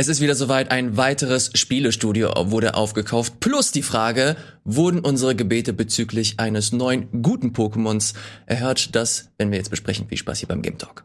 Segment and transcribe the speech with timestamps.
[0.00, 3.40] Es ist wieder soweit, ein weiteres Spielestudio wurde aufgekauft.
[3.40, 8.14] Plus die Frage, wurden unsere Gebete bezüglich eines neuen guten Pokémons
[8.46, 8.94] erhört?
[8.94, 10.06] Das werden wir jetzt besprechen.
[10.06, 11.04] Viel Spaß hier beim Game Talk.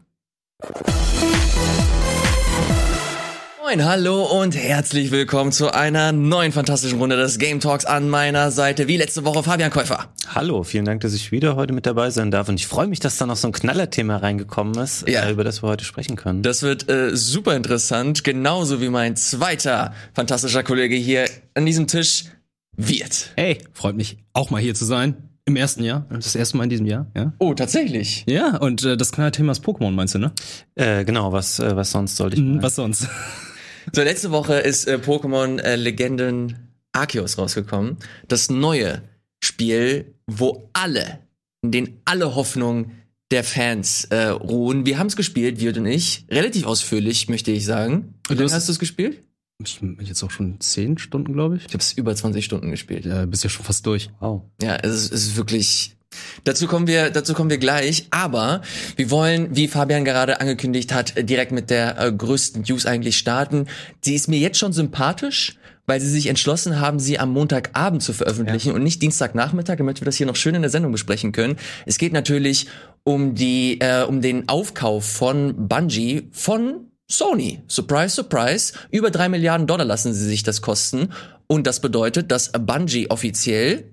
[3.74, 8.52] Moin, hallo und herzlich willkommen zu einer neuen fantastischen Runde des Game Talks an meiner
[8.52, 8.86] Seite.
[8.86, 10.12] Wie letzte Woche Fabian Käufer.
[10.32, 13.00] Hallo, vielen Dank, dass ich wieder heute mit dabei sein darf und ich freue mich,
[13.00, 15.24] dass da noch so ein Knallerthema reingekommen ist, ja.
[15.24, 16.44] äh, über das wir heute sprechen können.
[16.44, 22.26] Das wird äh, super interessant, genauso wie mein zweiter fantastischer Kollege hier an diesem Tisch
[22.76, 23.30] wird.
[23.34, 25.16] Hey, freut mich auch mal hier zu sein.
[25.46, 27.32] Im ersten Jahr, das erste Mal in diesem Jahr, ja.
[27.40, 28.24] Oh, tatsächlich.
[28.28, 30.32] Ja, und äh, das Knallerthema ist Pokémon, meinst du, ne?
[30.76, 33.08] Äh, genau, was, äh, was sonst sollte ich mhm, Was sonst?
[33.92, 37.98] So, letzte Woche ist äh, Pokémon äh, Legenden Arceus rausgekommen.
[38.28, 39.02] Das neue
[39.42, 41.20] Spiel, wo alle,
[41.62, 42.92] in denen alle Hoffnungen
[43.30, 44.86] der Fans äh, ruhen.
[44.86, 46.24] Wir haben es gespielt, wir und ich.
[46.30, 48.14] Relativ ausführlich, möchte ich sagen.
[48.28, 49.22] Und du hast, du es gespielt?
[49.62, 51.62] Ich bin jetzt auch schon zehn Stunden, glaube ich.
[51.66, 53.04] Ich habe es über 20 Stunden gespielt.
[53.04, 54.10] Ja, bist ja schon fast durch.
[54.20, 54.42] Wow.
[54.60, 55.96] Ja, es ist, es ist wirklich
[56.44, 58.06] Dazu kommen wir, dazu kommen wir gleich.
[58.10, 58.62] Aber
[58.96, 63.66] wir wollen, wie Fabian gerade angekündigt hat, direkt mit der äh, größten News eigentlich starten.
[64.00, 65.56] Sie ist mir jetzt schon sympathisch,
[65.86, 68.74] weil sie sich entschlossen haben, sie am Montagabend zu veröffentlichen ja.
[68.74, 71.56] und nicht Dienstagnachmittag, damit wir das hier noch schön in der Sendung besprechen können.
[71.86, 72.68] Es geht natürlich
[73.02, 77.62] um die, äh, um den Aufkauf von Bungie von Sony.
[77.68, 78.72] Surprise, surprise.
[78.90, 81.10] Über drei Milliarden Dollar lassen sie sich das kosten.
[81.46, 83.84] Und das bedeutet, dass Bungie offiziell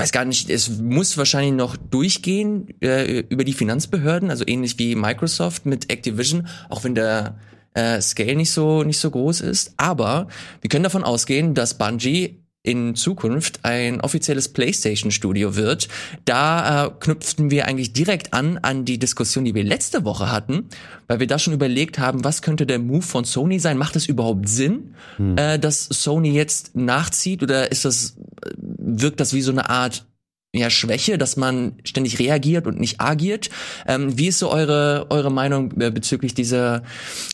[0.00, 4.94] weiß gar nicht, es muss wahrscheinlich noch durchgehen äh, über die Finanzbehörden, also ähnlich wie
[4.94, 7.38] Microsoft mit Activision, auch wenn der
[7.74, 9.74] äh, Scale nicht so nicht so groß ist.
[9.76, 10.28] Aber
[10.60, 15.88] wir können davon ausgehen, dass Bungie in Zukunft ein offizielles PlayStation-Studio wird.
[16.26, 20.68] Da äh, knüpften wir eigentlich direkt an an die Diskussion, die wir letzte Woche hatten,
[21.06, 23.78] weil wir da schon überlegt haben, was könnte der Move von Sony sein?
[23.78, 25.38] Macht es überhaupt Sinn, hm.
[25.38, 28.16] äh, dass Sony jetzt nachzieht oder ist das
[28.80, 30.06] wirkt das wie so eine Art
[30.52, 33.50] ja, Schwäche, dass man ständig reagiert und nicht agiert.
[33.86, 36.82] Ähm, wie ist so eure, eure Meinung äh, bezüglich dieser,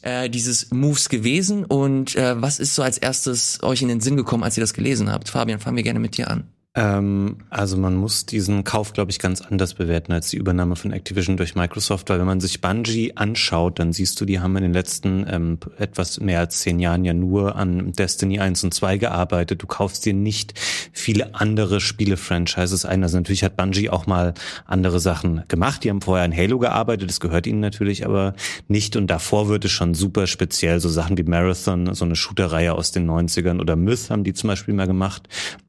[0.02, 4.16] äh, dieses Moves gewesen und äh, was ist so als erstes euch in den Sinn
[4.16, 5.30] gekommen, als ihr das gelesen habt?
[5.30, 6.44] Fabian, fangen wir gerne mit dir an.
[6.76, 10.92] Ähm, also man muss diesen Kauf, glaube ich, ganz anders bewerten als die Übernahme von
[10.92, 14.62] Activision durch Microsoft, weil wenn man sich Bungie anschaut, dann siehst du, die haben in
[14.62, 18.98] den letzten ähm, etwas mehr als zehn Jahren ja nur an Destiny 1 und 2
[18.98, 19.62] gearbeitet.
[19.62, 20.52] Du kaufst dir nicht
[20.92, 23.02] viele andere Spiele-Franchises ein.
[23.02, 24.34] Also natürlich hat Bungie auch mal
[24.66, 25.82] andere Sachen gemacht.
[25.82, 28.34] Die haben vorher an Halo gearbeitet, das gehört ihnen natürlich aber
[28.68, 28.96] nicht.
[28.96, 32.92] Und davor wird es schon super speziell, so Sachen wie Marathon, so eine Shooter-Reihe aus
[32.92, 35.26] den 90ern oder Myth haben die zum Beispiel mal gemacht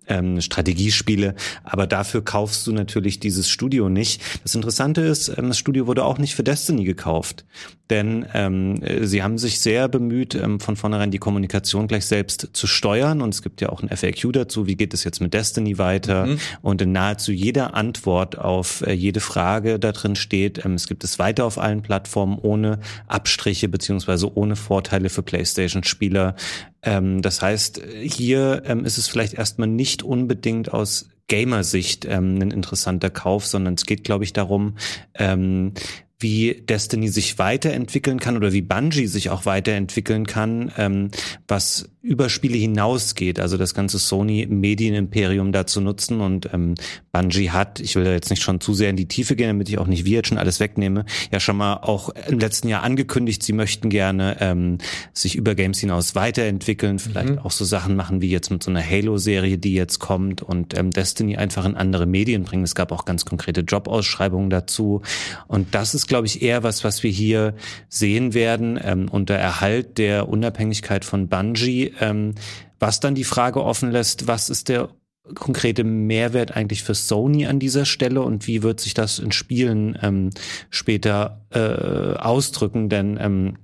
[0.08, 4.22] ähm, Strategiespiele, aber dafür kaufst du natürlich dieses Studio nicht.
[4.44, 7.46] Das Interessante ist, ähm, das Studio wurde auch nicht für Destiny gekauft,
[7.90, 12.68] denn ähm, sie haben sich sehr bemüht, ähm, von vornherein die Kommunikation gleich selbst zu
[12.68, 15.78] steuern und es gibt ja auch ein FAQ dazu, wie geht es jetzt mit Destiny
[15.78, 16.40] weiter mhm.
[16.62, 21.04] und in nahezu jeder Antwort auf äh, jede Frage da drin steht, ähm, es gibt
[21.04, 26.36] es weiter auf allen Plattformen ohne Abstriche beziehungsweise ohne Vorteile für PlayStation-Spieler.
[26.84, 32.52] Ähm, das heißt, hier ähm, ist es vielleicht erstmal nicht unbedingt aus Gamer-Sicht ähm, ein
[32.52, 34.78] interessanter Kauf, sondern es geht, glaube ich, darum,
[35.14, 35.74] ähm,
[36.20, 41.12] wie Destiny sich weiterentwickeln kann oder wie Bungie sich auch weiterentwickeln kann, ähm,
[41.48, 46.76] was über Spiele hinausgeht, also das ganze Sony Medienimperium da zu nutzen und ähm,
[47.12, 49.68] Bungie hat, ich will da jetzt nicht schon zu sehr in die Tiefe gehen, damit
[49.70, 52.82] ich auch nicht wie jetzt schon alles wegnehme, ja schon mal auch im letzten Jahr
[52.82, 54.78] angekündigt, sie möchten gerne ähm,
[55.14, 57.40] sich über Games hinaus weiterentwickeln, vielleicht mhm.
[57.40, 60.92] auch so Sachen machen wie jetzt mit so einer Halo-Serie, die jetzt kommt und ähm,
[60.92, 62.64] Destiny einfach in andere Medien bringen.
[62.64, 65.02] Es gab auch ganz konkrete Jobausschreibungen dazu
[65.48, 67.54] und das ist, glaube ich, eher was, was wir hier
[67.90, 72.34] sehen werden ähm, unter Erhalt der Unabhängigkeit von Bungie ähm,
[72.80, 74.90] was dann die Frage offen lässt, was ist der
[75.36, 79.98] konkrete Mehrwert eigentlich für Sony an dieser Stelle und wie wird sich das in Spielen
[80.02, 80.30] ähm,
[80.70, 82.88] später äh, ausdrücken?
[82.88, 83.58] Denn ähm,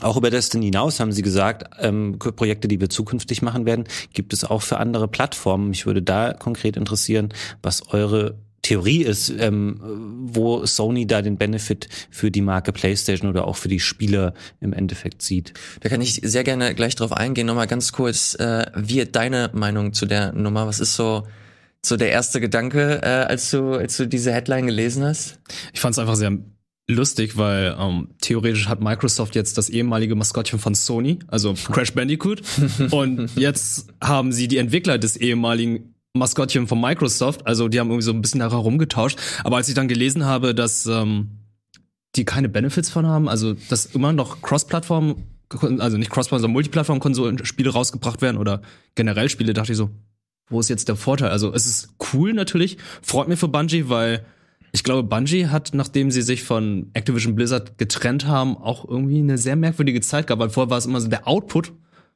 [0.00, 4.32] auch über Destiny hinaus haben Sie gesagt, ähm, Projekte, die wir zukünftig machen werden, gibt
[4.32, 5.70] es auch für andere Plattformen.
[5.70, 7.30] Mich würde da konkret interessieren,
[7.62, 13.46] was eure Theorie ist, ähm, wo Sony da den Benefit für die Marke PlayStation oder
[13.46, 15.54] auch für die Spieler im Endeffekt sieht.
[15.80, 17.46] Da kann ich sehr gerne gleich drauf eingehen.
[17.46, 20.66] Nochmal ganz kurz, äh, wie deine Meinung zu der Nummer?
[20.66, 21.26] Was ist so
[21.84, 25.38] so der erste Gedanke, äh, als du als du diese Headline gelesen hast?
[25.72, 26.36] Ich fand es einfach sehr
[26.88, 32.42] lustig, weil ähm, theoretisch hat Microsoft jetzt das ehemalige Maskottchen von Sony, also Crash Bandicoot,
[32.90, 37.46] und jetzt haben sie die Entwickler des ehemaligen Maskottchen von Microsoft.
[37.46, 39.18] Also die haben irgendwie so ein bisschen nachher rumgetauscht.
[39.44, 41.30] Aber als ich dann gelesen habe, dass ähm,
[42.16, 45.16] die keine Benefits von haben, also dass immer noch Cross-Plattform
[45.50, 48.62] also nicht Crossplay, sondern Multiplattform-Konsolen-Spiele rausgebracht werden oder
[48.94, 49.90] generell Spiele, dachte ich so,
[50.50, 51.30] wo ist jetzt der Vorteil?
[51.30, 54.24] Also es ist cool natürlich, freut mich für Bungie, weil
[54.72, 59.38] ich glaube, Bungie hat, nachdem sie sich von Activision Blizzard getrennt haben, auch irgendwie eine
[59.38, 61.72] sehr merkwürdige Zeit gehabt, weil vorher war es immer so, der Output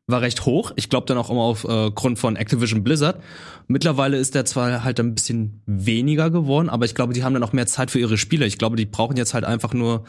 [0.06, 0.72] war recht hoch.
[0.76, 3.22] Ich glaube dann auch immer auf äh, von Activision Blizzard.
[3.68, 7.44] Mittlerweile ist der zwar halt ein bisschen weniger geworden, aber ich glaube, die haben dann
[7.44, 8.46] auch mehr Zeit für ihre Spiele.
[8.46, 10.04] Ich glaube, die brauchen jetzt halt einfach nur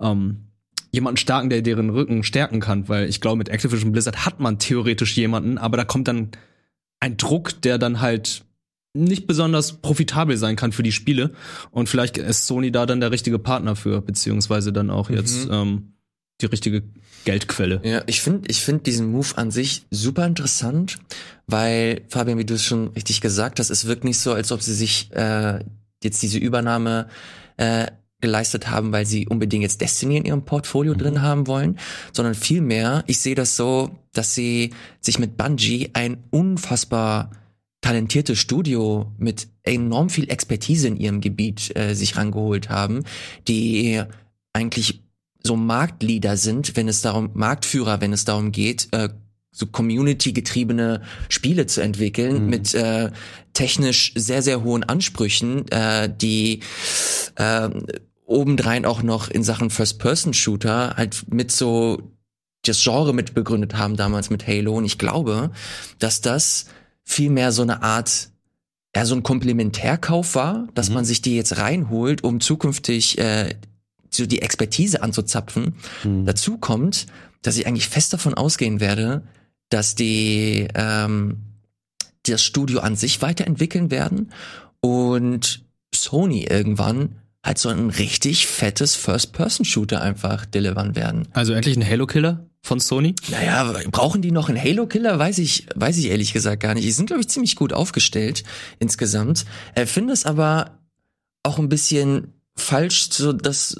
[0.00, 0.50] ähm,
[0.92, 4.58] jemanden starken, der deren Rücken stärken kann, weil ich glaube, mit Activision Blizzard hat man
[4.58, 6.30] theoretisch jemanden, aber da kommt dann
[7.00, 8.44] ein Druck, der dann halt
[8.92, 11.32] nicht besonders profitabel sein kann für die Spiele.
[11.70, 15.52] Und vielleicht ist Sony da dann der richtige Partner für, beziehungsweise dann auch jetzt mhm.
[15.52, 15.92] ähm,
[16.40, 16.82] die richtige
[17.24, 17.80] Geldquelle.
[17.84, 20.98] Ja, ich finde ich finde diesen Move an sich super interessant,
[21.46, 24.62] weil, Fabian, wie du es schon richtig gesagt hast, es wirkt nicht so, als ob
[24.62, 25.60] sie sich äh,
[26.02, 27.08] jetzt diese Übernahme
[27.56, 27.86] äh,
[28.20, 30.98] geleistet haben, weil sie unbedingt jetzt Destiny in ihrem Portfolio mhm.
[30.98, 31.78] drin haben wollen,
[32.12, 37.30] sondern vielmehr, ich sehe das so, dass sie sich mit Bungie ein unfassbar
[37.80, 43.04] talentiertes Studio mit enorm viel Expertise in ihrem Gebiet äh, sich rangeholt haben,
[43.48, 44.02] die
[44.52, 45.02] eigentlich
[45.42, 49.08] so Marktleader sind, wenn es darum, Marktführer, wenn es darum geht, äh,
[49.52, 52.50] so Community-getriebene Spiele zu entwickeln mhm.
[52.50, 53.10] mit äh,
[53.52, 56.60] technisch sehr, sehr hohen Ansprüchen, äh, die
[57.34, 57.68] äh,
[58.26, 62.12] obendrein auch noch in Sachen First-Person-Shooter halt mit so
[62.62, 64.76] das Genre mit begründet haben damals mit Halo.
[64.76, 65.50] Und ich glaube,
[65.98, 66.66] dass das
[67.04, 68.30] vielmehr so eine Art,
[68.94, 70.96] ja, so ein Komplementärkauf war, dass mhm.
[70.96, 73.56] man sich die jetzt reinholt, um zukünftig äh,
[74.10, 75.74] so die Expertise anzuzapfen.
[76.04, 76.26] Mhm.
[76.26, 77.06] Dazu kommt,
[77.42, 79.22] dass ich eigentlich fest davon ausgehen werde,
[79.68, 81.38] dass die ähm,
[82.24, 84.32] das Studio an sich weiterentwickeln werden
[84.80, 85.64] und
[85.94, 91.28] Sony irgendwann halt so ein richtig fettes First-Person-Shooter einfach delivern werden.
[91.32, 93.14] Also endlich ein Halo-Killer von Sony?
[93.30, 95.18] Naja, brauchen die noch einen Halo-Killer?
[95.18, 96.84] Weiß ich, weiß ich ehrlich gesagt gar nicht.
[96.84, 98.44] Die sind, glaube ich, ziemlich gut aufgestellt
[98.78, 99.46] insgesamt.
[99.74, 100.78] Er finde es aber
[101.42, 103.76] auch ein bisschen falsch, so das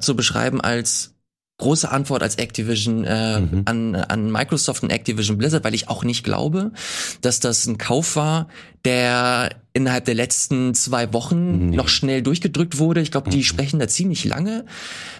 [0.00, 1.12] zu beschreiben als
[1.62, 3.62] große Antwort als Activision äh, mhm.
[3.66, 6.72] an, an Microsoft und Activision Blizzard, weil ich auch nicht glaube,
[7.20, 8.48] dass das ein Kauf war,
[8.84, 11.70] der innerhalb der letzten zwei Wochen mhm.
[11.70, 13.00] noch schnell durchgedrückt wurde.
[13.00, 13.44] Ich glaube, die mhm.
[13.44, 14.66] sprechen da ziemlich lange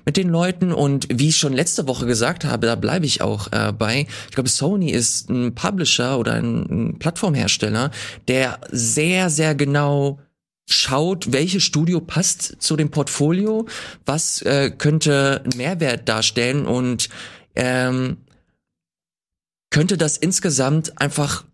[0.05, 3.53] mit den Leuten und wie ich schon letzte Woche gesagt habe, da bleibe ich auch
[3.53, 4.07] äh, bei.
[4.29, 7.93] Ich glaube, Sony ist ein Publisher oder ein, ein Plattformhersteller,
[8.27, 10.19] der sehr, sehr genau
[10.69, 13.67] schaut, welches Studio passt zu dem Portfolio,
[14.07, 17.09] was äh, könnte einen Mehrwert darstellen und
[17.55, 18.19] ähm,
[19.71, 21.45] könnte das insgesamt einfach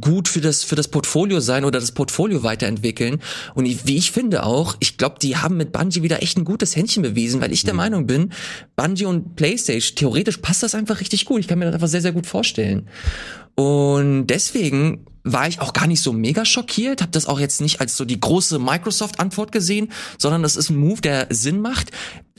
[0.00, 3.20] gut für das für das Portfolio sein oder das Portfolio weiterentwickeln
[3.54, 6.44] und ich, wie ich finde auch, ich glaube, die haben mit Bungie wieder echt ein
[6.44, 7.78] gutes Händchen bewiesen, weil ich der mhm.
[7.78, 8.32] Meinung bin,
[8.76, 11.40] Bungie und PlayStation theoretisch passt das einfach richtig gut.
[11.40, 12.88] Ich kann mir das einfach sehr sehr gut vorstellen.
[13.54, 17.80] Und deswegen war ich auch gar nicht so mega schockiert, habe das auch jetzt nicht
[17.80, 21.90] als so die große Microsoft-Antwort gesehen, sondern das ist ein Move, der Sinn macht.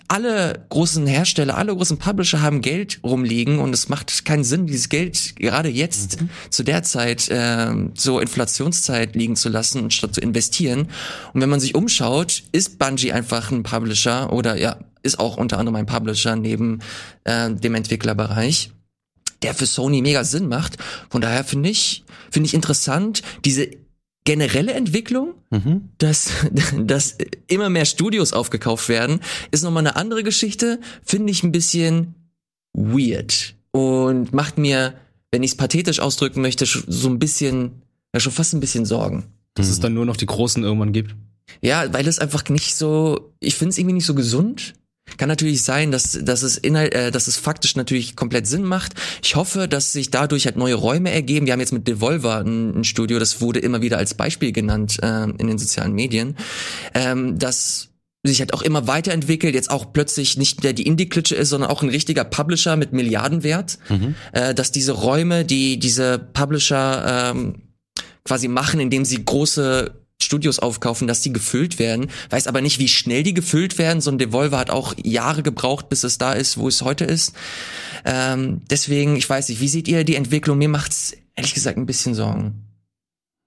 [0.08, 4.90] Alle großen Hersteller, alle großen Publisher haben Geld rumliegen und es macht keinen Sinn, dieses
[4.90, 6.30] Geld gerade jetzt mhm.
[6.52, 10.90] zu der Zeit, äh, so Inflationszeit liegen zu lassen, statt zu investieren.
[11.34, 15.58] Und wenn man sich umschaut, ist Bungie einfach ein Publisher oder ja, ist auch unter
[15.58, 16.82] anderem ein Publisher neben
[17.24, 18.75] äh, dem Entwicklerbereich
[19.46, 20.78] der für Sony mega Sinn macht.
[21.10, 23.70] Von daher finde ich, finde ich interessant, diese
[24.26, 25.90] generelle Entwicklung, mhm.
[26.00, 26.32] dass,
[26.78, 29.20] dass immer mehr Studios aufgekauft werden,
[29.52, 32.16] ist nochmal eine andere Geschichte, finde ich ein bisschen
[32.74, 34.96] weird und macht mir,
[35.32, 37.84] wenn ich es pathetisch ausdrücken möchte, so ein bisschen,
[38.14, 39.26] ja schon fast ein bisschen Sorgen.
[39.54, 39.72] Dass mhm.
[39.72, 41.16] es dann nur noch die Großen irgendwann gibt.
[41.62, 44.74] Ja, weil es einfach nicht so, ich finde es irgendwie nicht so gesund.
[45.18, 48.94] Kann natürlich sein, dass, dass, es inhalt, äh, dass es faktisch natürlich komplett Sinn macht.
[49.24, 51.46] Ich hoffe, dass sich dadurch halt neue Räume ergeben.
[51.46, 54.98] Wir haben jetzt mit Devolver ein, ein Studio, das wurde immer wieder als Beispiel genannt
[55.02, 56.36] äh, in den sozialen Medien,
[56.94, 57.90] ähm, dass
[58.24, 61.84] sich halt auch immer weiterentwickelt, jetzt auch plötzlich nicht mehr die Indie-Klitsche ist, sondern auch
[61.84, 64.16] ein richtiger Publisher mit Milliardenwert, mhm.
[64.32, 67.62] äh, dass diese Räume, die diese Publisher ähm,
[68.24, 72.08] quasi machen, indem sie große Studios aufkaufen, dass die gefüllt werden.
[72.30, 74.02] Weiß aber nicht, wie schnell die gefüllt werden.
[74.02, 77.34] So ein Devolver hat auch Jahre gebraucht, bis es da ist, wo es heute ist.
[78.06, 80.58] Ähm, deswegen, ich weiß nicht, wie seht ihr die Entwicklung?
[80.58, 82.65] Mir macht's ehrlich gesagt ein bisschen Sorgen.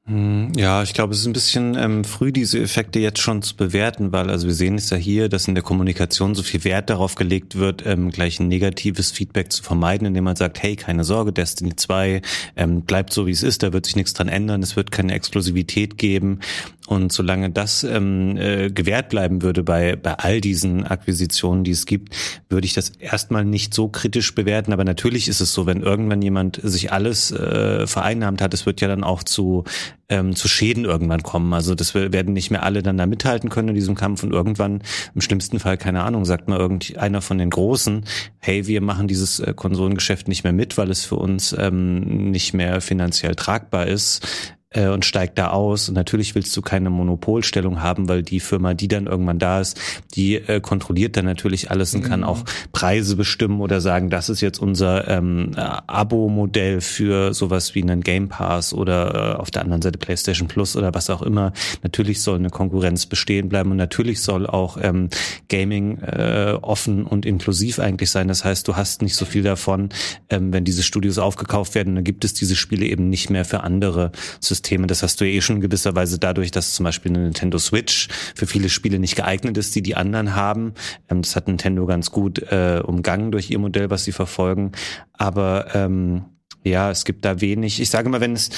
[0.08, 3.54] Hm, ja, ich glaube, es ist ein bisschen ähm, früh, diese Effekte jetzt schon zu
[3.54, 6.88] bewerten, weil also wir sehen es ja hier, dass in der Kommunikation so viel Wert
[6.88, 11.04] darauf gelegt wird, ähm, gleich ein negatives Feedback zu vermeiden, indem man sagt, hey, keine
[11.04, 12.22] Sorge, Destiny 2
[12.56, 15.12] ähm, bleibt so, wie es ist, da wird sich nichts dran ändern, es wird keine
[15.12, 16.40] Exklusivität geben.
[16.88, 21.84] Und solange das ähm, äh, gewährt bleiben würde bei, bei all diesen Akquisitionen, die es
[21.84, 22.16] gibt,
[22.48, 24.72] würde ich das erstmal nicht so kritisch bewerten.
[24.72, 28.80] Aber natürlich ist es so, wenn irgendwann jemand sich alles äh, vereinnahmt hat, es wird
[28.80, 29.64] ja dann auch zu,
[30.08, 31.52] ähm, zu Schäden irgendwann kommen.
[31.52, 34.82] Also das werden nicht mehr alle dann da mithalten können in diesem Kampf und irgendwann,
[35.14, 38.06] im schlimmsten Fall, keine Ahnung, sagt mal irgendeiner von den Großen,
[38.38, 42.54] hey, wir machen dieses äh, Konsolengeschäft nicht mehr mit, weil es für uns ähm, nicht
[42.54, 44.26] mehr finanziell tragbar ist
[44.70, 45.88] äh, und steigt da aus.
[45.88, 49.80] Und natürlich willst du keine Monopolstellung haben, weil die Firma, die dann irgendwann da ist,
[50.14, 52.08] die äh, kontrolliert dann natürlich alles und mhm.
[52.08, 57.82] kann auch Preise bestimmen oder sagen, das ist jetzt unser ähm, Abo-Modell für sowas wie
[57.82, 61.52] einen Game Pass oder äh, auf der anderen Seite PlayStation Plus oder was auch immer.
[61.82, 65.08] Natürlich soll eine Konkurrenz bestehen bleiben und natürlich soll auch ähm,
[65.48, 68.28] Gaming äh, offen und inklusiv eigentlich sein.
[68.28, 69.88] Das heißt, du hast nicht so viel davon,
[70.28, 73.62] ähm, wenn diese Studios aufgekauft werden, dann gibt es diese Spiele eben nicht mehr für
[73.62, 74.86] andere Systeme Systeme.
[74.86, 77.58] Das hast du ja eh schon in gewisser Weise dadurch, dass zum Beispiel eine Nintendo
[77.58, 80.74] Switch für viele Spiele nicht geeignet ist, die die anderen haben.
[81.08, 84.72] Ähm, das hat Nintendo ganz gut äh, umgangen durch ihr Modell, was sie verfolgen.
[85.12, 86.24] Aber ähm,
[86.64, 87.80] ja, es gibt da wenig.
[87.80, 88.50] Ich sage mal, wenn es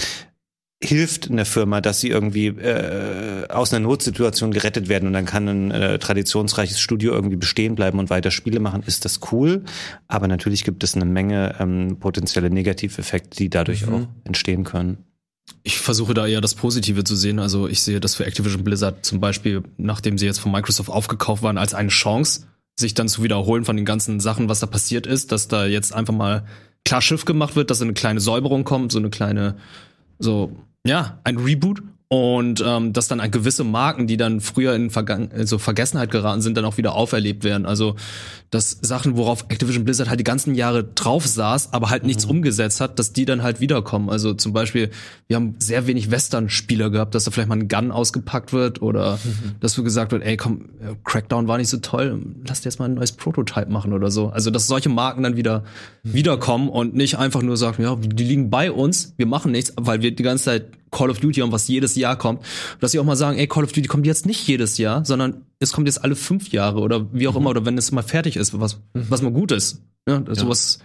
[0.83, 5.26] hilft in der Firma, dass sie irgendwie äh, aus einer Notsituation gerettet werden und dann
[5.26, 9.64] kann ein äh, traditionsreiches Studio irgendwie bestehen bleiben und weiter Spiele machen, ist das cool.
[10.09, 13.95] Aber natürlich gibt es eine Menge ähm, potenzielle Negativeffekte, die dadurch mhm.
[13.95, 15.04] auch entstehen können.
[15.62, 17.38] Ich versuche da eher das Positive zu sehen.
[17.38, 21.42] Also ich sehe das für Activision Blizzard zum Beispiel, nachdem sie jetzt von Microsoft aufgekauft
[21.42, 22.46] waren, als eine Chance,
[22.78, 25.94] sich dann zu wiederholen von den ganzen Sachen, was da passiert ist, dass da jetzt
[25.94, 26.46] einfach mal
[26.84, 29.56] klar Schiff gemacht wird, dass eine kleine Säuberung kommt, so eine kleine,
[30.18, 35.30] so, ja, ein Reboot und ähm, dass dann gewisse Marken, die dann früher in Vergangen
[35.32, 37.66] also Vergessenheit geraten sind, dann auch wieder auferlebt werden.
[37.66, 37.94] Also
[38.50, 42.32] dass Sachen, worauf Activision Blizzard halt die ganzen Jahre drauf saß, aber halt nichts mhm.
[42.32, 44.10] umgesetzt hat, dass die dann halt wiederkommen.
[44.10, 44.90] Also zum Beispiel,
[45.28, 49.20] wir haben sehr wenig Western-Spieler gehabt, dass da vielleicht mal ein Gun ausgepackt wird oder
[49.22, 49.54] mhm.
[49.60, 50.70] dass so gesagt wird, ey komm,
[51.04, 54.30] Crackdown war nicht so toll, lass dir jetzt mal ein neues Prototype machen oder so.
[54.30, 55.62] Also dass solche Marken dann wieder
[56.02, 56.14] mhm.
[56.14, 60.02] wiederkommen und nicht einfach nur sagen, ja, die liegen bei uns, wir machen nichts, weil
[60.02, 62.44] wir die ganze Zeit Call of Duty haben, was jedes Jahr kommt.
[62.80, 65.44] Dass sie auch mal sagen, ey, Call of Duty kommt jetzt nicht jedes Jahr, sondern
[65.59, 67.40] es kommt jetzt alle fünf Jahre oder wie auch mhm.
[67.40, 69.06] immer, oder wenn es mal fertig ist, was, mhm.
[69.09, 69.82] was mal gut ist.
[70.09, 70.35] Ja, ja.
[70.35, 70.80] sowas,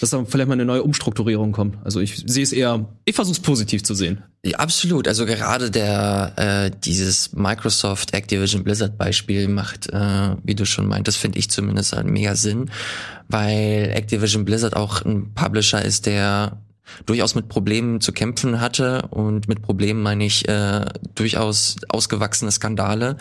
[0.00, 1.78] dass da vielleicht mal eine neue Umstrukturierung kommt.
[1.84, 4.22] Also ich sehe es eher, ich versuche es positiv zu sehen.
[4.44, 5.06] Ja, absolut.
[5.06, 11.18] Also gerade der äh, dieses Microsoft Activision Blizzard Beispiel macht, äh, wie du schon meintest,
[11.18, 12.70] finde ich zumindest halt mega Sinn,
[13.28, 16.58] weil Activision Blizzard auch ein Publisher ist, der
[17.06, 23.16] durchaus mit Problemen zu kämpfen hatte und mit Problemen meine ich äh, durchaus ausgewachsene Skandale,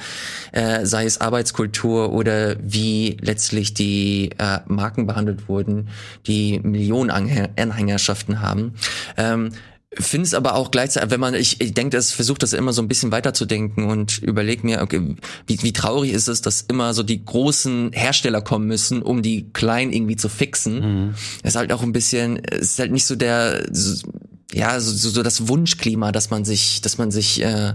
[0.52, 5.90] äh, sei es Arbeitskultur oder wie letztlich die äh, Marken behandelt wurden,
[6.28, 8.74] die Millionen Anhängerschaften haben.
[9.18, 9.52] Ähm,
[10.00, 12.82] finde es aber auch gleichzeitig, wenn man, ich, ich denke, das versucht das immer so
[12.82, 15.16] ein bisschen weiterzudenken und überleg mir, okay,
[15.48, 19.52] wie, wie traurig ist es, dass immer so die großen Hersteller kommen müssen, um die
[19.54, 21.08] kleinen irgendwie zu fixen.
[21.08, 21.16] Mhm.
[21.44, 24.08] ist halt auch ein bisschen, es ist halt nicht so der, so,
[24.54, 27.74] ja, so, so, so das Wunschklima, dass man sich, dass man sich äh,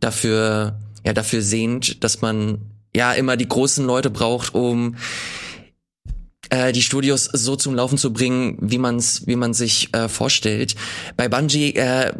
[0.00, 2.58] dafür, ja, dafür sehnt, dass man
[2.94, 4.96] ja immer die großen Leute braucht, um
[6.50, 10.08] äh, die Studios so zum Laufen zu bringen, wie man es wie man sich äh,
[10.08, 10.74] vorstellt.
[11.16, 12.12] Bei Bungie äh,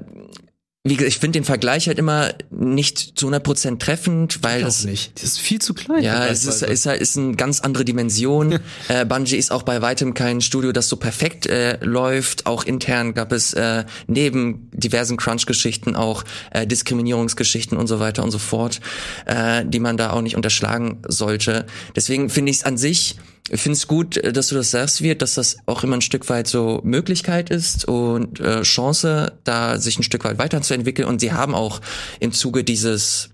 [0.88, 5.16] wie gesagt, ich finde den Vergleich halt immer nicht zu 100% treffend, weil das nicht.
[5.16, 6.02] Das ist viel zu klein.
[6.02, 8.60] Ja, es ist, ist halt ist eine ganz andere Dimension.
[8.88, 12.46] äh, Bungie ist auch bei weitem kein Studio, das so perfekt äh, läuft.
[12.46, 18.30] Auch intern gab es äh, neben diversen Crunch-Geschichten auch äh, Diskriminierungsgeschichten und so weiter und
[18.30, 18.80] so fort,
[19.26, 21.66] äh, die man da auch nicht unterschlagen sollte.
[21.96, 23.16] Deswegen finde ich es an sich
[23.50, 26.02] ich finde es gut, äh, dass du das sagst, wird, dass das auch immer ein
[26.02, 31.08] Stück weit so Möglichkeit ist und äh, Chance, da sich ein Stück weit weiterzuentwickeln.
[31.08, 31.80] Und sie haben auch
[32.20, 33.30] im Zuge dieses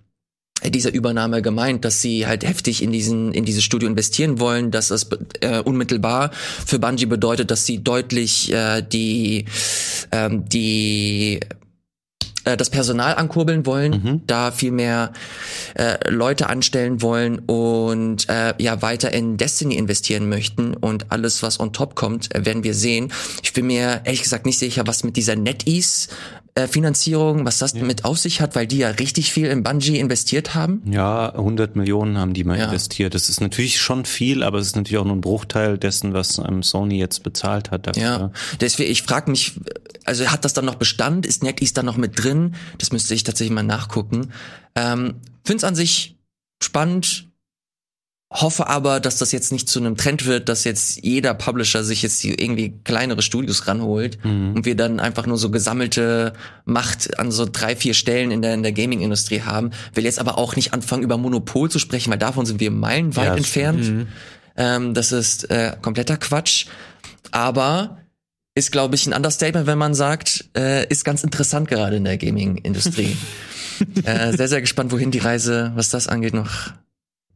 [0.65, 4.89] dieser Übernahme gemeint, dass sie halt heftig in diesen in dieses Studio investieren wollen, dass
[4.89, 5.09] das
[5.41, 9.47] äh, unmittelbar für Bungie bedeutet, dass sie deutlich äh, die
[10.13, 11.41] ähm, die
[12.45, 14.21] äh, das Personal ankurbeln wollen, mhm.
[14.27, 15.13] da viel mehr
[15.75, 21.61] äh, Leute anstellen wollen und äh, ja weiter in Destiny investieren möchten und alles, was
[21.61, 23.13] on top kommt, äh, werden wir sehen.
[23.43, 26.09] Ich bin mir ehrlich gesagt nicht sicher, was mit dieser NetEase
[26.55, 27.83] äh, Finanzierung, was das ja.
[27.83, 30.83] mit auf sich hat, weil die ja richtig viel in Bungie investiert haben.
[30.85, 32.67] Ja, 100 Millionen haben die mal ja.
[32.67, 33.15] investiert.
[33.15, 36.37] Das ist natürlich schon viel, aber es ist natürlich auch nur ein Bruchteil dessen, was
[36.37, 38.03] ähm, Sony jetzt bezahlt hat dafür.
[38.03, 38.31] Ja,
[38.61, 39.59] deswegen, ich frage mich,
[40.05, 41.25] also hat das dann noch Bestand?
[41.25, 42.55] Ist NetEase dann noch mit drin?
[42.77, 44.33] Das müsste ich tatsächlich mal nachgucken.
[44.75, 46.19] Ähm, Finde es an sich
[46.63, 47.32] spannend,
[48.33, 52.01] hoffe aber, dass das jetzt nicht zu einem Trend wird, dass jetzt jeder Publisher sich
[52.03, 54.55] jetzt irgendwie kleinere Studios ranholt Mhm.
[54.57, 56.33] und wir dann einfach nur so gesammelte
[56.65, 59.71] Macht an so drei, vier Stellen in der, in der Gaming-Industrie haben.
[59.95, 63.27] Will jetzt aber auch nicht anfangen, über Monopol zu sprechen, weil davon sind wir meilenweit
[63.27, 64.07] Ja, entfernt.
[64.57, 66.67] Ähm, das ist äh, kompletter Quatsch.
[67.31, 67.99] Aber
[68.55, 72.19] ist, glaube ich, ein Understatement, wenn man sagt, äh, ist ganz interessant gerade in der
[72.19, 73.17] Gaming-Industrie.
[74.05, 76.51] äh, sehr, sehr gespannt, wohin die Reise, was das angeht, noch,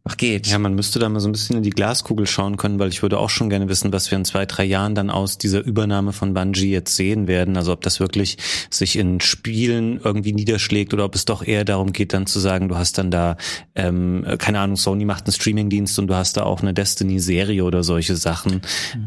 [0.07, 0.47] noch geht.
[0.47, 3.03] Ja, man müsste da mal so ein bisschen in die Glaskugel schauen können, weil ich
[3.03, 6.13] würde auch schon gerne wissen, was wir in zwei, drei Jahren dann aus dieser Übernahme
[6.13, 7.57] von Bungie jetzt sehen werden.
[7.57, 8.39] Also ob das wirklich
[8.71, 12.69] sich in Spielen irgendwie niederschlägt oder ob es doch eher darum geht, dann zu sagen,
[12.69, 13.37] du hast dann da,
[13.75, 17.83] ähm, keine Ahnung, Sony macht einen Streamingdienst und du hast da auch eine Destiny-Serie oder
[17.83, 18.63] solche Sachen.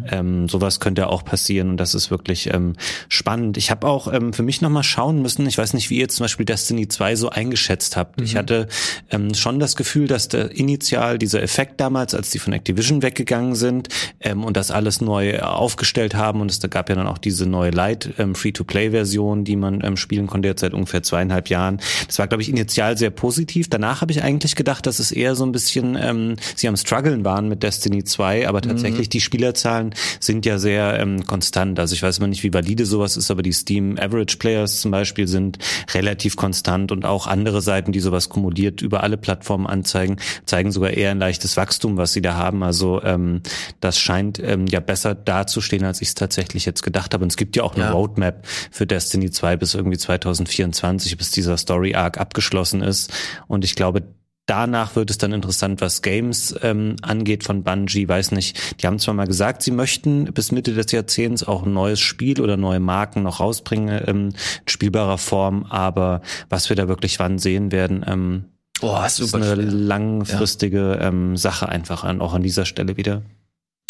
[0.09, 2.73] Ähm, sowas könnte auch passieren und das ist wirklich ähm,
[3.07, 3.57] spannend.
[3.57, 6.25] Ich habe auch ähm, für mich nochmal schauen müssen, ich weiß nicht, wie ihr zum
[6.25, 8.19] Beispiel Destiny 2 so eingeschätzt habt.
[8.19, 8.67] Ich hatte
[9.11, 13.55] ähm, schon das Gefühl, dass der initial dieser Effekt damals, als die von Activision weggegangen
[13.55, 17.17] sind ähm, und das alles neu aufgestellt haben und es da gab ja dann auch
[17.17, 21.79] diese neue Light ähm, Free-to-Play-Version, die man ähm, spielen konnte jetzt seit ungefähr zweieinhalb Jahren.
[22.07, 23.69] Das war, glaube ich, initial sehr positiv.
[23.69, 27.25] Danach habe ich eigentlich gedacht, dass es eher so ein bisschen, ähm, sie am struggeln
[27.25, 31.79] waren mit Destiny 2, aber tatsächlich die Spielerzahlen sind ja sehr ähm, konstant.
[31.79, 34.91] Also ich weiß immer nicht, wie valide sowas ist, aber die Steam Average Players zum
[34.91, 35.57] Beispiel sind
[35.93, 40.91] relativ konstant und auch andere Seiten, die sowas kumuliert über alle Plattformen anzeigen, zeigen sogar
[40.91, 42.63] eher ein leichtes Wachstum, was sie da haben.
[42.63, 43.41] Also ähm,
[43.81, 47.23] das scheint ähm, ja besser dazustehen, als ich es tatsächlich jetzt gedacht habe.
[47.23, 47.91] Und es gibt ja auch eine Ja.
[47.91, 53.11] Roadmap für Destiny 2 bis irgendwie 2024, bis dieser Story Arc abgeschlossen ist.
[53.47, 54.03] Und ich glaube,
[54.45, 58.07] Danach wird es dann interessant, was Games ähm, angeht von Bungie.
[58.07, 61.73] Weiß nicht, die haben zwar mal gesagt, sie möchten bis Mitte des Jahrzehnts auch ein
[61.73, 64.33] neues Spiel oder neue Marken noch rausbringen ähm, in
[64.65, 68.45] spielbarer Form, aber was wir da wirklich wann sehen werden, ähm,
[68.81, 69.55] Boah, das ist eine schwer.
[69.57, 73.21] langfristige ähm, Sache einfach an, auch an dieser Stelle wieder.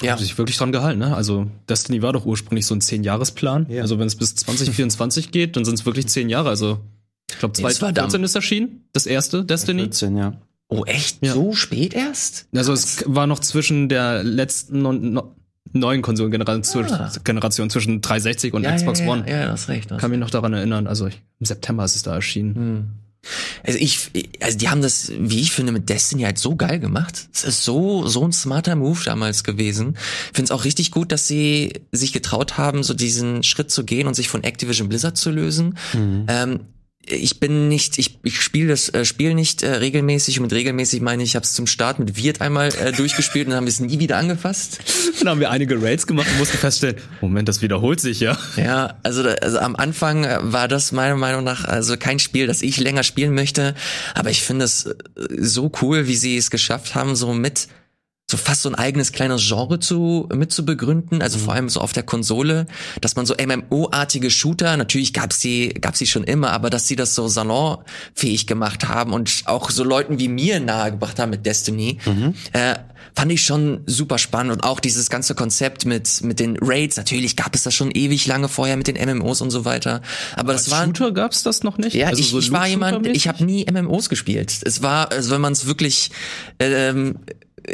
[0.01, 0.13] Ja.
[0.13, 1.13] Haben sich wirklich dran gehalten, ne?
[1.15, 3.65] Also Destiny war doch ursprünglich so ein Zehn-Jahres-Plan.
[3.69, 3.81] Ja.
[3.81, 6.49] Also wenn es bis 2024 geht, dann sind es wirklich zehn Jahre.
[6.49, 6.79] Also
[7.29, 9.81] ich glaube Es war 2014 ist erschienen, das erste Destiny.
[9.83, 10.33] 14, ja.
[10.69, 11.17] Oh, echt?
[11.25, 11.33] Ja.
[11.33, 12.47] So spät erst?
[12.55, 15.35] Also es war noch zwischen der letzten und no
[15.71, 17.11] neuen Konsolengeneration Ah.
[17.23, 19.29] Generation zwischen 360 und ja, Xbox ja, ja, One.
[19.29, 19.91] Ja, das ist recht.
[19.91, 20.87] Das Kann mich noch daran erinnern.
[20.87, 22.55] Also ich, im September ist es da erschienen.
[22.55, 22.87] Hm.
[23.63, 27.27] Also ich, also die haben das, wie ich finde, mit Destiny halt so geil gemacht.
[27.33, 29.95] Es ist so, so ein smarter Move damals gewesen.
[29.97, 33.83] Ich finde es auch richtig gut, dass sie sich getraut haben, so diesen Schritt zu
[33.83, 35.77] gehen und sich von Activision Blizzard zu lösen.
[36.27, 36.61] Ähm,
[37.11, 41.01] ich bin nicht, ich, ich spiele das äh, Spiel nicht äh, regelmäßig und mit regelmäßig
[41.01, 43.65] meine ich, ich habe es zum Start mit Wirt einmal äh, durchgespielt und dann haben
[43.65, 44.79] wir es nie wieder angefasst.
[45.19, 48.37] Dann haben wir einige Raids gemacht und mussten feststellen, Moment, das wiederholt sich ja.
[48.55, 52.61] Ja, also, also am Anfang äh, war das meiner Meinung nach also kein Spiel, das
[52.61, 53.75] ich länger spielen möchte.
[54.15, 54.95] Aber ich finde es äh,
[55.37, 57.67] so cool, wie sie es geschafft haben, so mit
[58.29, 61.81] so fast so ein eigenes kleines Genre zu mit zu begründen, also vor allem so
[61.81, 62.67] auf der Konsole,
[63.01, 66.95] dass man so MMO-artige Shooter, natürlich gab's die gab's die schon immer, aber dass sie
[66.95, 71.97] das so salonfähig gemacht haben und auch so Leuten wie mir nahegebracht haben mit Destiny,
[72.53, 72.75] äh,
[73.15, 74.53] fand ich schon super spannend.
[74.53, 78.27] Und auch dieses ganze Konzept mit mit den Raids, natürlich gab es das schon ewig
[78.27, 80.01] lange vorher mit den MMOs und so weiter,
[80.35, 81.95] aber das war Shooter gab's das noch nicht?
[81.95, 84.53] ja, Also ich, so ich war jemand, ich habe nie MMOs gespielt.
[84.63, 86.11] Es war, also wenn man es wirklich,
[86.59, 87.15] ähm,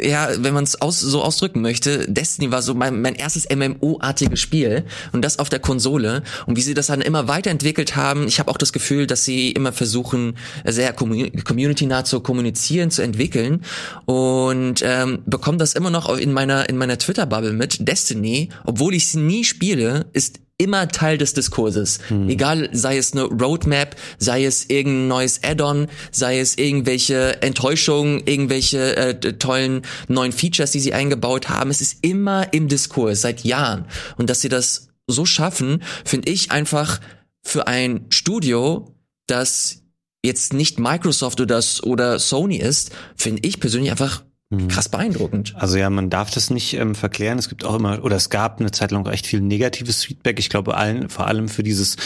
[0.02, 4.40] ja, wenn man es aus, so ausdrücken möchte, Destiny war so mein, mein erstes MMO-artiges
[4.40, 6.22] Spiel und das auf der Konsole.
[6.46, 9.52] Und wie sie das dann immer weiterentwickelt haben, ich habe auch das Gefühl, dass sie
[9.52, 13.62] immer versuchen, sehr commu- community-nah zu kommunizieren, zu entwickeln
[14.04, 17.86] und ähm, bekomme das immer noch in meiner in meiner Twitter-Bubble mit.
[17.86, 22.00] Destiny, obwohl ich es nie spiele, ist immer Teil des Diskurses.
[22.28, 28.96] Egal, sei es eine Roadmap, sei es irgendein neues Add-on, sei es irgendwelche Enttäuschungen, irgendwelche
[28.96, 31.70] äh, tollen neuen Features, die sie eingebaut haben.
[31.70, 33.84] Es ist immer im Diskurs, seit Jahren.
[34.16, 37.00] Und dass sie das so schaffen, finde ich einfach
[37.42, 39.82] für ein Studio, das
[40.24, 44.24] jetzt nicht Microsoft oder, oder Sony ist, finde ich persönlich einfach
[44.68, 45.54] krass beeindruckend.
[45.56, 47.38] Also ja, man darf das nicht ähm, verklären.
[47.38, 50.38] Es gibt auch immer, oder es gab eine Zeit lang echt viel negatives Feedback.
[50.38, 51.96] Ich glaube allen, vor allem für dieses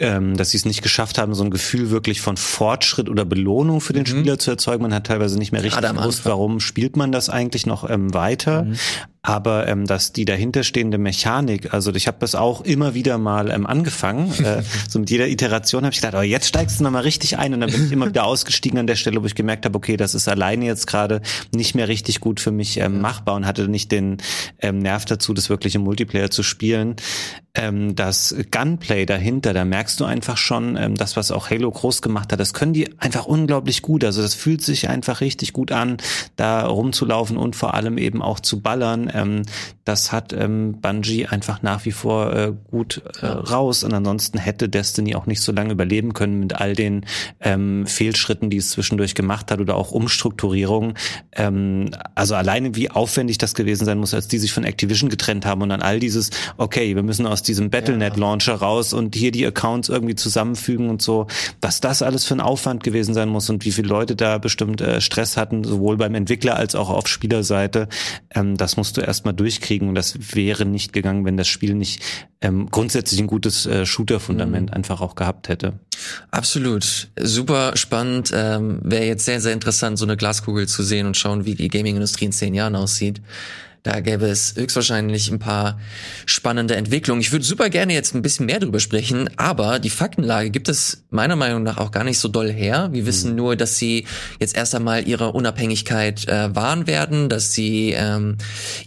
[0.00, 3.80] ähm, dass sie es nicht geschafft haben, so ein Gefühl wirklich von Fortschritt oder Belohnung
[3.80, 4.82] für den Spieler zu erzeugen.
[4.82, 8.66] Man hat teilweise nicht mehr richtig gewusst, warum spielt man das eigentlich noch ähm, weiter.
[9.22, 13.66] Aber ähm, dass die dahinterstehende Mechanik, also ich habe das auch immer wieder mal ähm,
[13.66, 17.38] angefangen, äh, so mit jeder Iteration habe ich gedacht, oh, jetzt steigst du nochmal richtig
[17.38, 19.76] ein und dann bin ich immer wieder ausgestiegen an der Stelle, wo ich gemerkt habe,
[19.76, 21.20] okay, das ist alleine jetzt gerade
[21.54, 24.18] nicht mehr richtig gut für mich ähm, machbar und hatte nicht den
[24.60, 26.96] ähm, Nerv dazu, das wirklich im Multiplayer zu spielen.
[27.54, 32.02] Ähm, das Gunplay dahinter, da merkst du einfach schon, ähm, das, was auch Halo groß
[32.02, 34.04] gemacht hat, das können die einfach unglaublich gut.
[34.04, 35.96] Also das fühlt sich einfach richtig gut an,
[36.36, 39.07] da rumzulaufen und vor allem eben auch zu ballern.
[39.12, 39.42] Ähm,
[39.84, 43.84] das hat ähm, Bungie einfach nach wie vor äh, gut äh, raus.
[43.84, 47.06] Und ansonsten hätte Destiny auch nicht so lange überleben können mit all den
[47.40, 50.94] ähm, Fehlschritten, die es zwischendurch gemacht hat oder auch Umstrukturierungen.
[51.32, 55.46] Ähm, also alleine wie aufwendig das gewesen sein muss, als die sich von Activision getrennt
[55.46, 59.46] haben und dann all dieses, okay, wir müssen aus diesem Battlenet-Launcher raus und hier die
[59.46, 61.28] Accounts irgendwie zusammenfügen und so,
[61.62, 64.82] was das alles für ein Aufwand gewesen sein muss und wie viele Leute da bestimmt
[64.82, 67.88] äh, Stress hatten, sowohl beim Entwickler als auch auf Spielerseite,
[68.34, 72.02] ähm, das musst du erstmal durchkriegen und das wäre nicht gegangen, wenn das Spiel nicht
[72.40, 74.74] ähm, grundsätzlich ein gutes äh, Shooter-Fundament mhm.
[74.74, 75.74] einfach auch gehabt hätte.
[76.30, 77.08] Absolut.
[77.18, 78.30] Super spannend.
[78.34, 81.68] Ähm, Wäre jetzt sehr, sehr interessant, so eine Glaskugel zu sehen und schauen, wie die
[81.68, 83.20] Gaming-Industrie in zehn Jahren aussieht.
[83.82, 85.78] Da gäbe es höchstwahrscheinlich ein paar
[86.26, 87.20] spannende Entwicklungen.
[87.20, 91.04] Ich würde super gerne jetzt ein bisschen mehr drüber sprechen, aber die Faktenlage gibt es
[91.10, 92.88] meiner Meinung nach auch gar nicht so doll her.
[92.92, 93.36] Wir wissen mhm.
[93.36, 94.06] nur, dass sie
[94.40, 98.36] jetzt erst einmal ihre Unabhängigkeit äh, wahren werden, dass sie ähm,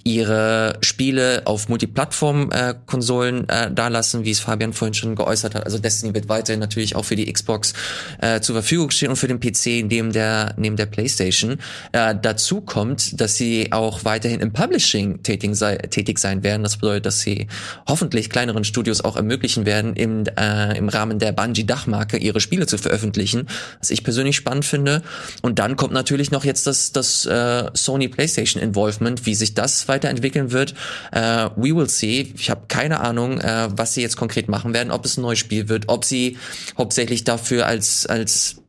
[0.03, 5.65] ihre Spiele auf Multiplattform-Konsolen äh, äh, dalassen, wie es Fabian vorhin schon geäußert hat.
[5.65, 7.73] Also Destiny wird weiterhin natürlich auch für die Xbox
[8.21, 11.59] äh, zur Verfügung stehen und für den PC neben der neben der PlayStation.
[11.93, 16.63] Äh, dazu kommt, dass sie auch weiterhin im Publishing Publishing tätig, sei, tätig sein werden.
[16.63, 17.47] Das bedeutet, dass sie
[17.87, 22.77] hoffentlich kleineren Studios auch ermöglichen werden, im, äh, im Rahmen der Bungie-Dachmarke ihre Spiele zu
[22.77, 23.47] veröffentlichen,
[23.79, 25.03] was ich persönlich spannend finde.
[25.41, 29.87] Und dann kommt natürlich noch jetzt das, das äh, Sony PlayStation Involvement, wie sich das
[29.87, 30.73] weiterentwickeln wird.
[31.11, 32.33] Äh, we will see.
[32.35, 35.39] Ich habe keine Ahnung, äh, was sie jetzt konkret machen werden, ob es ein neues
[35.39, 36.37] Spiel wird, ob sie
[36.77, 38.60] hauptsächlich dafür als als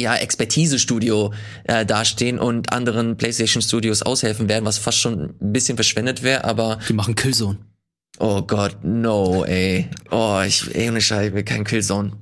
[0.00, 1.32] ja, Expertise-Studio
[1.64, 6.78] äh, dastehen und anderen PlayStation-Studios aushelfen werden, was fast schon ein bisschen verschwendet wäre, aber.
[6.88, 7.58] Die machen Killzone.
[8.18, 9.88] Oh Gott, no, ey.
[10.10, 12.12] Oh, ich, ey, ohne Scheiße, ich will kein Killzone.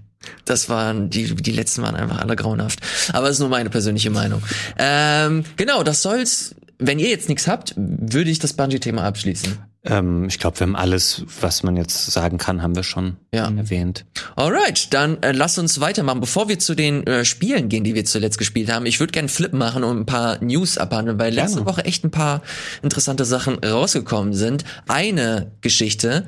[0.44, 2.80] Das waren, die, die letzten waren einfach alle grauenhaft.
[3.12, 4.42] Aber das ist nur meine persönliche Meinung.
[4.78, 6.54] Ähm, genau, das soll's.
[6.78, 9.58] Wenn ihr jetzt nichts habt, würde ich das Bungee-Thema abschließen.
[9.84, 13.48] Ähm, ich glaube, wir haben alles, was man jetzt sagen kann, haben wir schon ja.
[13.48, 14.04] erwähnt.
[14.34, 16.20] Alright, dann äh, lass uns weitermachen.
[16.20, 19.28] Bevor wir zu den äh, Spielen gehen, die wir zuletzt gespielt haben, ich würde gerne
[19.28, 22.42] Flip machen und ein paar News abhandeln, weil letzte Woche echt ein paar
[22.82, 24.64] interessante Sachen rausgekommen sind.
[24.88, 26.26] Eine Geschichte,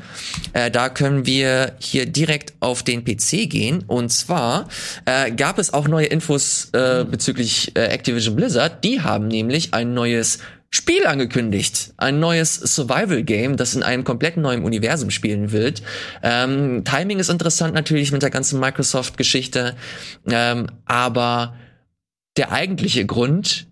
[0.52, 3.82] äh, da können wir hier direkt auf den PC gehen.
[3.86, 4.68] Und zwar
[5.06, 8.84] äh, gab es auch neue Infos äh, bezüglich äh, Activision Blizzard.
[8.84, 10.38] Die haben nämlich ein neues
[10.72, 11.94] Spiel angekündigt.
[11.96, 15.82] Ein neues Survival-Game, das in einem komplett neuen Universum spielen wird.
[16.22, 19.76] Ähm, Timing ist interessant natürlich mit der ganzen Microsoft-Geschichte.
[20.28, 21.56] Ähm, aber
[22.36, 23.66] der eigentliche Grund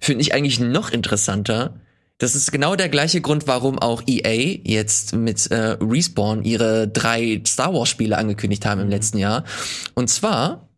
[0.00, 1.80] finde ich eigentlich noch interessanter.
[2.18, 7.42] Das ist genau der gleiche Grund, warum auch EA jetzt mit äh, Respawn ihre drei
[7.44, 8.92] Star Wars-Spiele angekündigt haben im mhm.
[8.92, 9.44] letzten Jahr.
[9.94, 10.68] Und zwar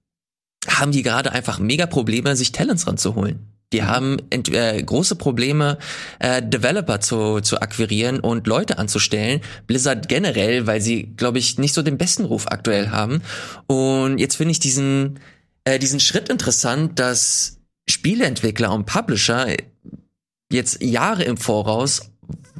[0.66, 3.51] haben die gerade einfach mega Probleme, sich Talents ranzuholen.
[3.72, 5.78] Die haben äh, große Probleme,
[6.18, 9.40] äh, Developer zu, zu akquirieren und Leute anzustellen.
[9.66, 13.22] Blizzard generell, weil sie, glaube ich, nicht so den besten Ruf aktuell haben.
[13.66, 15.18] Und jetzt finde ich diesen,
[15.64, 17.58] äh, diesen Schritt interessant, dass
[17.88, 19.48] Spieleentwickler und Publisher
[20.50, 22.11] jetzt Jahre im Voraus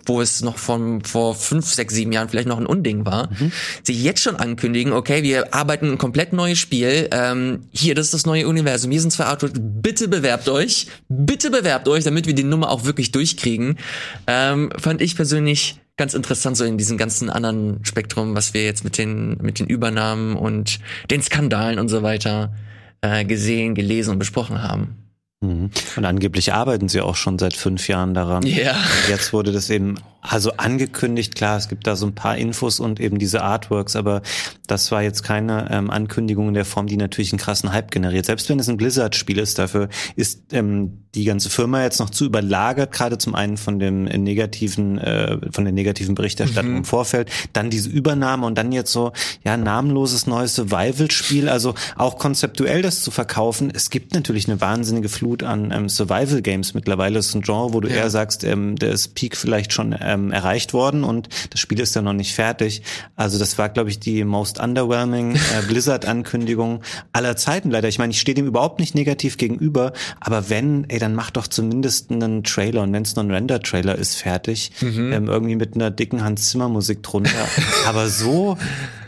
[0.06, 3.52] wo es noch von vor fünf, sechs, sieben Jahren vielleicht noch ein Unding war, mhm.
[3.82, 8.14] sich jetzt schon ankündigen, okay, wir arbeiten ein komplett neues Spiel, ähm, hier, das ist
[8.14, 12.34] das neue Universum, hier sind zwei Artworks, bitte bewerbt euch, bitte bewerbt euch, damit wir
[12.34, 13.78] die Nummer auch wirklich durchkriegen,
[14.26, 18.82] ähm, fand ich persönlich ganz interessant so in diesem ganzen anderen Spektrum, was wir jetzt
[18.82, 22.54] mit den, mit den Übernahmen und den Skandalen und so weiter
[23.02, 25.01] äh, gesehen, gelesen und besprochen haben.
[25.42, 25.70] Mhm.
[25.96, 28.44] Und angeblich arbeiten sie auch schon seit fünf Jahren daran.
[28.46, 28.76] Ja.
[29.09, 33.00] Jetzt wurde das eben also angekündigt, klar, es gibt da so ein paar Infos und
[33.00, 34.22] eben diese Artworks, aber
[34.68, 38.26] das war jetzt keine ähm, Ankündigung in der Form, die natürlich einen krassen Hype generiert.
[38.26, 42.24] Selbst wenn es ein Blizzard-Spiel ist, dafür ist ähm, die ganze Firma jetzt noch zu
[42.24, 46.78] überlagert, gerade zum einen von dem negativen, äh, von der negativen Berichterstattung mhm.
[46.78, 49.12] im Vorfeld, dann diese Übernahme und dann jetzt so,
[49.44, 53.72] ja, namenloses neues Survival-Spiel, also auch konzeptuell das zu verkaufen.
[53.74, 57.16] Es gibt natürlich eine wahnsinnige Flut an ähm, Survival-Games mittlerweile.
[57.16, 57.96] Das ist ein Genre, wo du ja.
[57.96, 61.81] eher sagst, ähm, der ist Peak vielleicht schon äh, ähm, erreicht worden und das Spiel
[61.81, 62.83] ist ja noch nicht fertig.
[63.16, 67.88] Also das war, glaube ich, die most underwhelming äh, Blizzard-Ankündigung aller Zeiten leider.
[67.88, 71.46] Ich meine, ich stehe dem überhaupt nicht negativ gegenüber, aber wenn, ey, dann mach doch
[71.46, 74.70] zumindest einen Trailer und wenn es nur ein Render-Trailer ist, fertig.
[74.81, 75.12] Mhm.
[75.12, 77.31] Ähm, irgendwie mit einer dicken Hans Zimmer-Musik drunter.
[77.87, 78.57] aber so,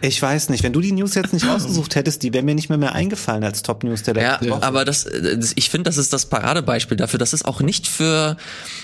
[0.00, 2.68] ich weiß nicht, wenn du die News jetzt nicht ausgesucht hättest, die wäre mir nicht
[2.68, 4.62] mehr, mehr eingefallen als Top-News der Ja, letzten Woche.
[4.62, 7.18] aber das, das ich finde, das ist das Paradebeispiel dafür.
[7.18, 8.36] Das ist auch nicht für,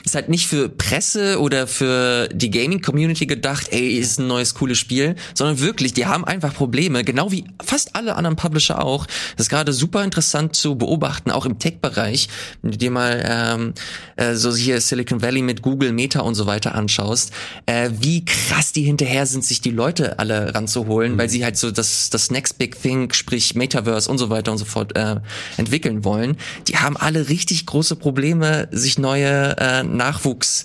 [0.05, 4.79] ist halt nicht für Presse oder für die Gaming-Community gedacht, ey, ist ein neues cooles
[4.79, 9.07] Spiel, sondern wirklich, die haben einfach Probleme, genau wie fast alle anderen Publisher auch.
[9.37, 12.29] Das ist gerade super interessant zu beobachten, auch im Tech-Bereich,
[12.63, 13.75] wenn du dir mal ähm,
[14.17, 17.33] äh, so hier Silicon Valley mit Google, Meta und so weiter anschaust,
[17.67, 21.71] äh, wie krass die hinterher sind, sich die Leute alle ranzuholen, weil sie halt so
[21.71, 25.17] das, das Next Big Thing, sprich Metaverse und so weiter und so fort äh,
[25.57, 26.37] entwickeln wollen.
[26.69, 30.65] Die haben alle richtig große Probleme, sich neue äh, Nachwuchs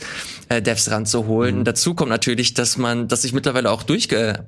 [0.49, 0.61] äh,
[1.35, 1.63] Devs ranzuholen.
[1.63, 4.45] Dazu kommt natürlich, dass man, dass sich mittlerweile auch durchge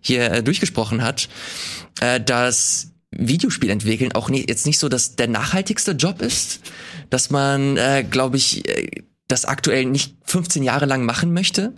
[0.00, 1.28] hier äh, durchgesprochen hat,
[2.00, 6.60] äh, dass Videospiel entwickeln auch nie, jetzt nicht so, dass der nachhaltigste Job ist,
[7.10, 11.72] dass man, äh, glaube ich, äh, das aktuell nicht 15 Jahre lang machen möchte.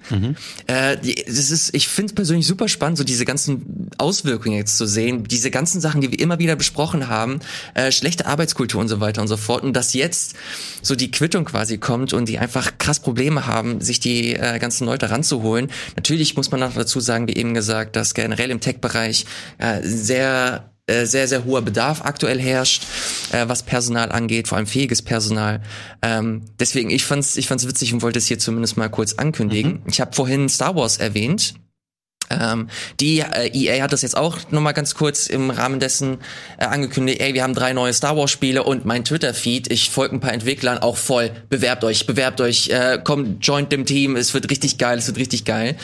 [0.66, 4.76] Äh, die- das ist, ich finde es persönlich super spannend, so diese ganzen Auswirkungen jetzt
[4.76, 7.40] zu sehen, diese ganzen Sachen, die wir immer wieder besprochen haben,
[7.74, 9.62] äh, schlechte Arbeitskultur und so weiter und so fort.
[9.62, 10.34] Und dass jetzt
[10.82, 14.84] so die Quittung quasi kommt und die einfach krass Probleme haben, sich die äh, ganzen
[14.86, 15.70] Leute ranzuholen.
[15.96, 19.26] Natürlich muss man noch dazu sagen, wie eben gesagt, dass generell im Tech-Bereich
[19.58, 22.84] äh, sehr äh, sehr, sehr hoher Bedarf aktuell herrscht,
[23.32, 25.62] äh, was Personal angeht, vor allem fähiges Personal.
[26.02, 29.82] Ähm, deswegen, ich fand's, ich fand's witzig und wollte es hier zumindest mal kurz ankündigen.
[29.86, 31.54] Ich habe vorhin Star Wars erwähnt.
[32.30, 32.68] Ähm,
[33.00, 36.18] die äh, EA hat das jetzt auch noch mal ganz kurz im Rahmen dessen
[36.58, 40.16] äh, angekündigt, ey, wir haben drei neue Star Wars Spiele und mein Twitter-Feed, ich folge
[40.16, 44.32] ein paar Entwicklern auch voll, bewerbt euch, bewerbt euch, äh, kommt, joint dem Team, es
[44.32, 45.76] wird richtig geil, es wird richtig geil.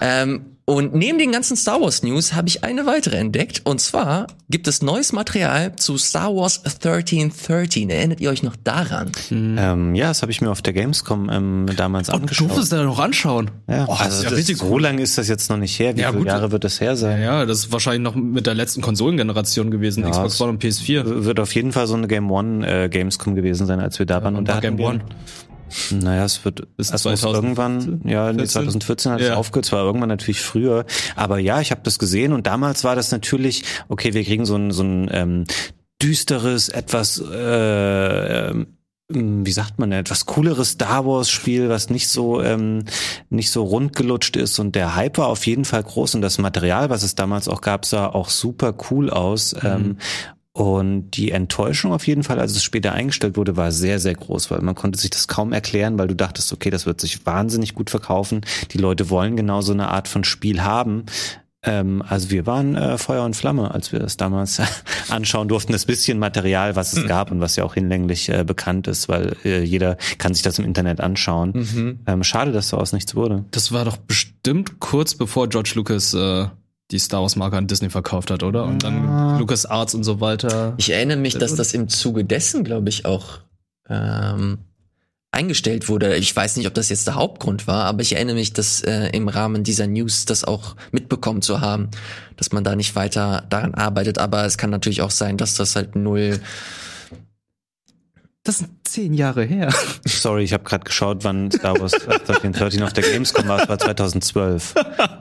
[0.00, 3.62] Ähm, und neben den ganzen Star Wars News habe ich eine weitere entdeckt.
[3.64, 7.88] Und zwar gibt es neues Material zu Star Wars 1313.
[7.90, 9.10] Erinnert ihr euch noch daran?
[9.30, 12.48] Ähm, ja, das habe ich mir auf der Gamescom ähm, damals Du angeschaut.
[12.50, 13.50] durftest da noch anschauen.
[13.66, 15.78] Ja, Oh, das also ist ja das, richtig so lange ist das jetzt noch nicht
[15.78, 15.96] her.
[15.96, 16.28] Wie Ja, viele gut.
[16.28, 17.22] Jahre wird das her sein?
[17.22, 21.24] Ja, das ist wahrscheinlich noch mit der letzten Konsolengeneration gewesen, Xbox es- One und PS4.
[21.24, 24.22] Wird auf jeden Fall so eine Game One äh, Gamescom gewesen sein, als wir da
[24.22, 24.36] waren.
[24.36, 25.00] Und da war Game One.
[25.90, 27.34] Naja, es wird es muss 2014?
[27.44, 29.34] irgendwann, ja, nee, 2014 hat es Ja.
[29.36, 30.84] aufgehört, zwar irgendwann natürlich früher,
[31.16, 34.56] aber ja, ich habe das gesehen und damals war das natürlich, okay, wir kriegen so
[34.56, 35.44] ein, so ein ähm,
[36.02, 38.66] düsteres, etwas äh, ähm,
[39.10, 42.84] wie sagt man, etwas cooleres Star Wars Spiel, was nicht so ähm,
[43.30, 46.36] nicht so rund gelutscht ist und der Hype war auf jeden Fall groß und das
[46.36, 49.54] Material, was es damals auch gab, sah auch super cool aus.
[49.64, 49.96] Ähm,
[50.58, 54.50] und die Enttäuschung auf jeden Fall, als es später eingestellt wurde, war sehr, sehr groß,
[54.50, 57.76] weil man konnte sich das kaum erklären, weil du dachtest, okay, das wird sich wahnsinnig
[57.76, 58.40] gut verkaufen.
[58.72, 61.04] Die Leute wollen genau so eine Art von Spiel haben.
[61.62, 64.60] Ähm, also wir waren äh, Feuer und Flamme, als wir das damals
[65.08, 65.70] anschauen durften.
[65.70, 69.36] Das bisschen Material, was es gab und was ja auch hinlänglich äh, bekannt ist, weil
[69.44, 71.52] äh, jeder kann sich das im Internet anschauen.
[72.04, 73.44] Ähm, schade, dass daraus nichts wurde.
[73.52, 76.48] Das war doch bestimmt kurz bevor George Lucas äh,
[76.90, 78.64] die Star Wars Marke an Disney verkauft hat, oder?
[78.64, 80.74] Und dann Lucas Arts und so weiter.
[80.78, 83.40] Ich erinnere mich, dass das im Zuge dessen, glaube ich, auch
[83.88, 84.58] ähm,
[85.30, 86.16] eingestellt wurde.
[86.16, 89.08] Ich weiß nicht, ob das jetzt der Hauptgrund war, aber ich erinnere mich, dass äh,
[89.10, 91.90] im Rahmen dieser News das auch mitbekommen zu haben,
[92.36, 94.18] dass man da nicht weiter daran arbeitet.
[94.18, 96.40] Aber es kann natürlich auch sein, dass das halt null.
[98.48, 99.68] Das sind zehn Jahre her.
[100.06, 103.60] Sorry, ich habe gerade geschaut, wann Star Wars 1313 auf der Gamescom war.
[103.60, 104.74] Es war 2012.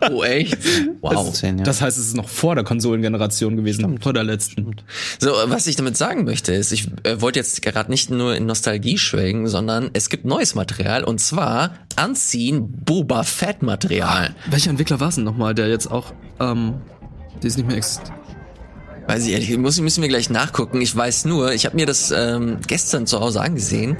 [0.09, 0.57] Oh echt?
[1.01, 1.33] Wow.
[1.33, 1.65] Zehn Jahre.
[1.65, 4.77] Das heißt, es ist noch vor der Konsolengeneration gewesen, vor der letzten.
[5.19, 8.45] So, was ich damit sagen möchte, ist, ich äh, wollte jetzt gerade nicht nur in
[8.45, 14.33] Nostalgie schwelgen, sondern es gibt neues Material und zwar Anziehen Boba Fett Material.
[14.49, 16.75] Welcher Entwickler war es denn nochmal, der jetzt auch, ähm,
[17.43, 18.13] die ist nicht mehr existiert?
[19.07, 20.81] Weiß ich ehrlich, muss, müssen wir gleich nachgucken.
[20.81, 23.97] Ich weiß nur, ich habe mir das ähm, gestern zu Hause angesehen.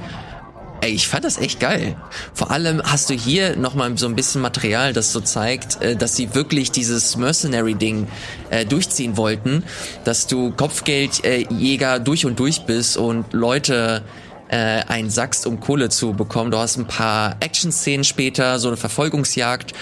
[0.80, 1.96] Ey, ich fand das echt geil.
[2.34, 6.14] Vor allem hast du hier nochmal so ein bisschen Material, das so zeigt, äh, dass
[6.14, 8.06] sie wirklich dieses Mercenary-Ding
[8.50, 9.64] äh, durchziehen wollten,
[10.04, 14.04] dass du Kopfgeldjäger durch und durch bist und Leute
[14.48, 16.50] äh, einsackst, um Kohle zu bekommen.
[16.50, 19.72] Du hast ein paar Action-Szenen später, so eine Verfolgungsjagd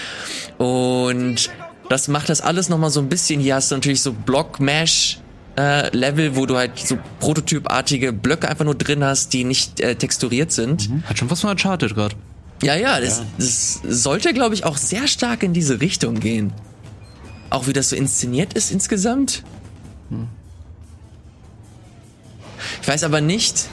[0.58, 1.50] und
[1.88, 3.40] das macht das alles nochmal so ein bisschen.
[3.40, 5.18] Hier hast du natürlich so Block-Mash
[5.58, 9.94] äh, Level, wo du halt so prototypartige Blöcke einfach nur drin hast, die nicht äh,
[9.94, 10.88] texturiert sind.
[11.04, 12.16] Hat schon was von Uncharted gerade.
[12.62, 16.52] Ja, ja, das, das sollte, glaube ich, auch sehr stark in diese Richtung gehen.
[17.50, 19.42] Auch wie das so inszeniert ist insgesamt.
[22.82, 23.68] Ich weiß aber nicht,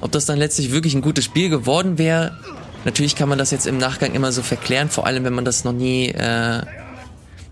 [0.00, 2.36] ob das dann letztlich wirklich ein gutes Spiel geworden wäre,
[2.84, 5.64] natürlich kann man das jetzt im Nachgang immer so verklären, vor allem wenn man das
[5.64, 6.62] noch nie, äh,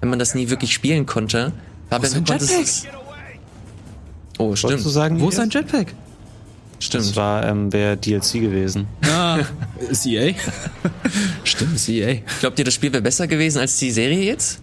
[0.01, 1.53] wenn man das nie wirklich spielen konnte.
[1.91, 2.49] Aber ist ein Jetpack?
[4.39, 4.93] Oh, Wolltest du stimmt.
[4.93, 5.21] sagen?
[5.21, 5.95] Wo ist ein Jetpack?
[6.77, 7.17] Das Stimmt.
[7.17, 8.87] war, ähm, wäre DLC gewesen.
[9.03, 9.41] Ah,
[9.91, 10.33] ist EA?
[11.43, 12.21] Stimmt, ist EA.
[12.39, 14.61] Glaubt ihr, das Spiel wäre besser gewesen als die Serie jetzt?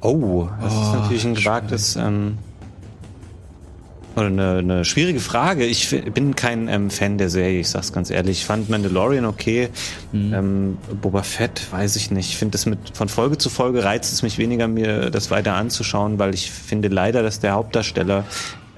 [0.00, 2.38] Oh, das ist natürlich ein gewagtes, ähm,
[4.16, 5.64] eine, eine schwierige Frage.
[5.64, 8.38] Ich bin kein ähm, Fan der Serie, ich sag's ganz ehrlich.
[8.38, 9.70] Ich fand Mandalorian okay.
[10.12, 12.30] Ähm, Boba Fett, weiß ich nicht.
[12.30, 15.54] Ich finde das mit von Folge zu Folge reizt es mich weniger, mir das weiter
[15.54, 18.24] anzuschauen, weil ich finde leider, dass der Hauptdarsteller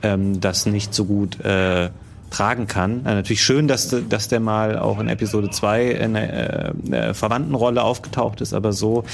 [0.02, 1.90] ähm, das nicht so gut äh,
[2.30, 3.00] tragen kann.
[3.06, 7.14] Äh, natürlich schön, dass, dass der mal auch in Episode 2 in einer äh, äh,
[7.14, 9.04] Verwandtenrolle aufgetaucht ist, aber so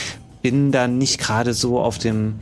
[0.43, 2.41] bin da nicht gerade so auf dem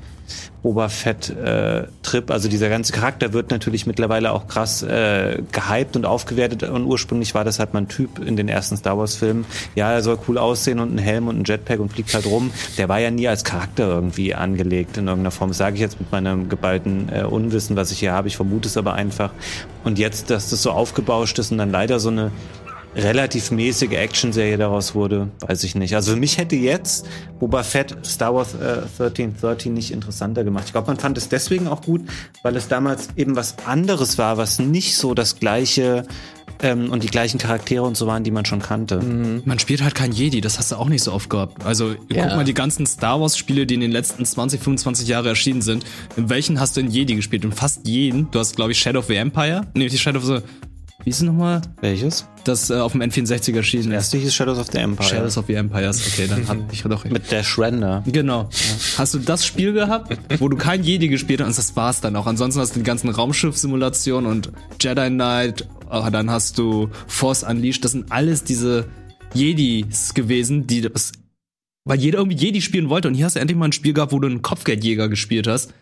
[0.62, 1.84] Boba Fett äh.
[2.28, 7.34] Also dieser ganze Charakter wird natürlich mittlerweile auch krass äh, gehypt und aufgewertet und ursprünglich
[7.34, 9.44] war das halt mal ein Typ in den ersten Star Wars Filmen.
[9.76, 12.50] Ja, er soll cool aussehen und einen Helm und einen Jetpack und fliegt halt rum.
[12.78, 15.50] Der war ja nie als Charakter irgendwie angelegt in irgendeiner Form.
[15.50, 18.28] Das sage ich jetzt mit meinem geballten äh, Unwissen, was ich hier habe.
[18.28, 19.30] Ich vermute es aber einfach.
[19.84, 22.32] Und jetzt, dass das so aufgebauscht ist und dann leider so eine
[22.96, 25.94] relativ mäßige Actionserie daraus wurde, weiß ich nicht.
[25.94, 27.06] Also für mich hätte jetzt
[27.38, 30.64] Boba Fett Star Wars äh, 1313 nicht interessanter gemacht.
[30.66, 32.02] Ich glaube, man fand es deswegen auch gut,
[32.42, 36.04] weil es damals eben was anderes war, was nicht so das gleiche
[36.62, 39.00] ähm, und die gleichen Charaktere und so waren, die man schon kannte.
[39.44, 41.64] Man spielt halt kein Jedi, das hast du auch nicht so oft gehabt.
[41.64, 42.26] Also Ja.
[42.26, 45.62] guck mal die ganzen Star Wars Spiele, die in den letzten 20, 25 Jahren erschienen
[45.62, 45.84] sind.
[46.16, 47.44] In welchen hast du in Jedi gespielt?
[47.44, 48.30] In fast jeden.
[48.32, 49.62] Du hast, glaube ich, Shadow of the Empire.
[49.74, 50.38] Nee, die Shadow of the...
[51.04, 51.62] Wie ist es nochmal?
[51.80, 52.26] Welches?
[52.44, 54.14] Das äh, auf dem N64 erschienen Das ist.
[54.14, 55.08] erste hieß Shadows of the Empire.
[55.08, 56.06] Shadows of the Empires.
[56.06, 57.04] Okay, dann hab ich doch...
[57.04, 58.02] mit der Shrender.
[58.06, 58.48] Genau.
[58.98, 62.16] Hast du das Spiel gehabt, wo du kein Jedi gespielt hast und das war's dann
[62.16, 62.26] auch.
[62.26, 67.84] Ansonsten hast du die ganzen Raumschiff-Simulationen und Jedi Knight, äh, dann hast du Force Unleashed.
[67.84, 68.86] Das sind alles diese
[69.32, 71.12] Jedis gewesen, die das,
[71.84, 74.12] weil jeder irgendwie Jedi spielen wollte und hier hast du endlich mal ein Spiel gehabt,
[74.12, 75.72] wo du einen Kopfgeldjäger gespielt hast.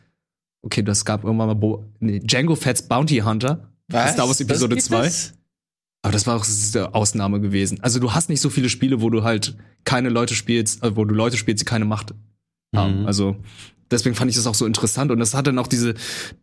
[0.62, 3.67] Okay, das gab irgendwann mal Bo nee, Django Fett's Bounty Hunter.
[3.90, 5.06] Star Wars Episode gibt 2.
[5.06, 5.34] es?
[6.02, 7.80] Aber das war auch eine Ausnahme gewesen.
[7.82, 11.04] Also du hast nicht so viele Spiele, wo du halt keine Leute spielst, äh, wo
[11.04, 12.14] du Leute spielst, die keine Macht
[12.74, 13.00] haben.
[13.00, 13.06] Mhm.
[13.06, 13.36] Also
[13.90, 15.10] deswegen fand ich das auch so interessant.
[15.10, 15.94] Und das hat dann auch diese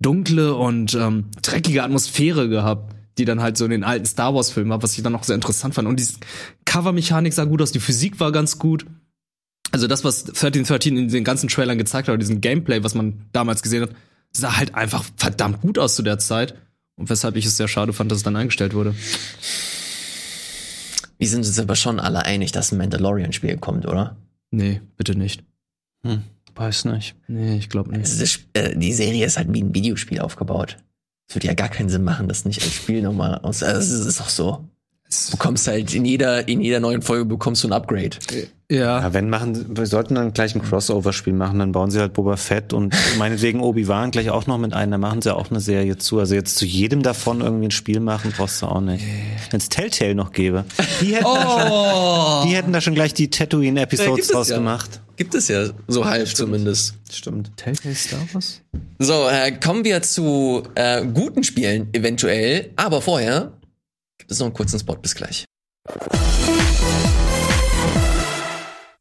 [0.02, 4.70] dunkle und ähm, dreckige Atmosphäre gehabt, die dann halt so in den alten Star Wars-Filmen
[4.70, 5.88] war, was ich dann auch sehr interessant fand.
[5.88, 6.08] Und die
[6.66, 8.86] Covermechanik sah gut aus, die Physik war ganz gut.
[9.72, 13.62] Also das, was 1313 in den ganzen Trailern gezeigt hat, diesen Gameplay, was man damals
[13.62, 13.92] gesehen hat,
[14.32, 16.56] sah halt einfach verdammt gut aus zu der Zeit.
[16.96, 18.96] Und weshalb ich es sehr schade fand, dass es dann eingestellt wurde.
[21.18, 24.18] Wir sind uns aber schon alle einig, dass ein Mandalorian-Spiel kommt, oder?
[24.52, 25.44] Nee, bitte nicht.
[26.04, 26.24] Hm,
[26.56, 27.16] weiß nicht.
[27.28, 28.02] Nee, ich glaube nicht.
[28.02, 30.78] Also äh, die Serie ist halt wie ein Videospiel aufgebaut.
[31.28, 33.64] Es würde ja gar keinen Sinn machen, das nicht als Spiel nochmal aus.
[33.64, 34.70] Also es ist doch so.
[35.10, 38.18] Du bekommst halt in jeder, in jeder neuen Folge bekommst du ein Upgrade.
[38.72, 39.00] Ja.
[39.00, 42.36] Ja, wenn machen, wir sollten dann gleich ein Crossover-Spiel machen, dann bauen sie halt Boba
[42.36, 45.98] Fett und meinetwegen Obi-Wan gleich auch noch mit ein, dann machen sie auch eine Serie
[45.98, 46.20] zu.
[46.20, 49.06] Also jetzt zu jedem davon irgendwie ein Spiel machen, brauchst du auch nicht.
[49.52, 50.66] Wenn es Telltale noch gäbe.
[51.02, 54.58] Die hätten, da schon, die hätten da schon gleich die Tatooine-Episodes es draus ja.
[54.58, 55.00] gemacht.
[55.16, 56.96] Gibt es ja so halb zumindest.
[57.12, 57.56] Stimmt.
[57.58, 58.62] Telltale Star Wars?
[59.00, 63.54] So, äh, kommen wir zu äh, guten Spielen eventuell, aber vorher
[64.18, 64.96] gibt es noch einen kurzen Spot.
[64.96, 65.46] Bis gleich.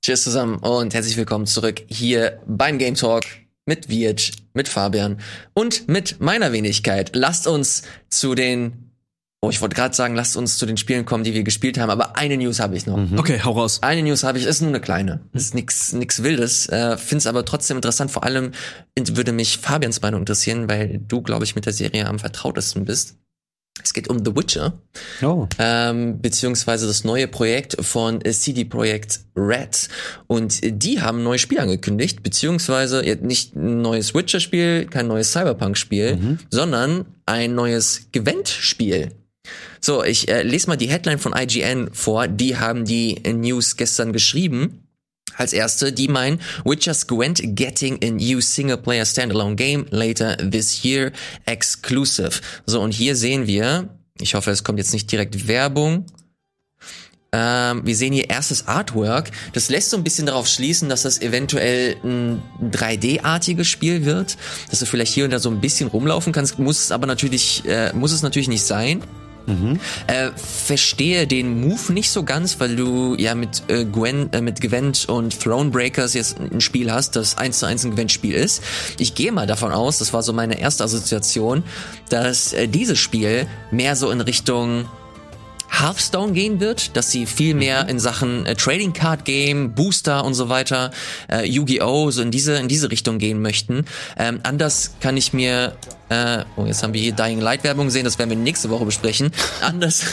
[0.04, 3.24] Cheers zusammen und herzlich willkommen zurück hier beim Game Talk
[3.64, 5.18] mit Wirt, mit Fabian
[5.54, 7.12] und mit meiner Wenigkeit.
[7.16, 8.90] Lasst uns zu den,
[9.40, 11.88] oh, ich wollte gerade sagen, lasst uns zu den Spielen kommen, die wir gespielt haben,
[11.88, 12.98] aber eine News habe ich noch.
[13.16, 13.78] Okay, hau raus.
[13.82, 15.20] Eine News habe ich, ist nur eine kleine.
[15.32, 16.68] Ist nix, nix Wildes.
[16.68, 18.10] Äh, Find's aber trotzdem interessant.
[18.10, 18.52] Vor allem
[18.98, 23.16] würde mich Fabians Meinung interessieren, weil du, glaube ich, mit der Serie am vertrautesten bist.
[23.82, 24.78] Es geht um The Witcher,
[25.20, 25.46] Oh.
[25.58, 29.88] ähm, beziehungsweise das neue Projekt von äh, CD Projekt Red.
[30.26, 36.38] Und die haben ein neues Spiel angekündigt, beziehungsweise nicht ein neues Witcher-Spiel, kein neues Cyberpunk-Spiel,
[36.50, 39.10] sondern ein neues Gwent-Spiel.
[39.80, 42.26] So, ich äh, lese mal die Headline von IGN vor.
[42.28, 44.83] Die haben die News gestern geschrieben.
[45.36, 51.12] Als erste, die meinen, Witcher's Gwent getting a new single-player standalone game later this year
[51.46, 52.40] exclusive.
[52.66, 53.88] So, und hier sehen wir,
[54.20, 56.06] ich hoffe, es kommt jetzt nicht direkt Werbung.
[57.32, 59.32] Ähm, wir sehen hier erstes Artwork.
[59.54, 64.36] Das lässt so ein bisschen darauf schließen, dass das eventuell ein 3D-artiges Spiel wird,
[64.70, 66.60] dass du vielleicht hier und da so ein bisschen rumlaufen kannst.
[66.60, 69.02] Muss es aber natürlich, äh, muss es natürlich nicht sein.
[70.06, 74.60] Äh, verstehe den Move nicht so ganz, weil du ja mit äh, Gwen, äh, mit
[74.60, 78.62] Gwent und Thronebreakers jetzt ein Spiel hast, das eins zu eins ein Gwent-Spiel ist.
[78.98, 81.62] Ich gehe mal davon aus, das war so meine erste Assoziation,
[82.08, 84.86] dass äh, dieses Spiel mehr so in Richtung
[85.80, 90.34] Hearthstone gehen wird, dass sie viel mehr in Sachen äh, Trading Card Game, Booster und
[90.34, 90.90] so weiter,
[91.30, 92.10] äh, Yu-Gi-Oh!
[92.10, 93.84] so in diese in diese Richtung gehen möchten.
[94.16, 95.76] Ähm, anders kann ich mir
[96.08, 98.84] äh, oh, jetzt haben wir hier Dying Light Werbung gesehen, das werden wir nächste Woche
[98.84, 99.30] besprechen.
[99.62, 100.04] Anders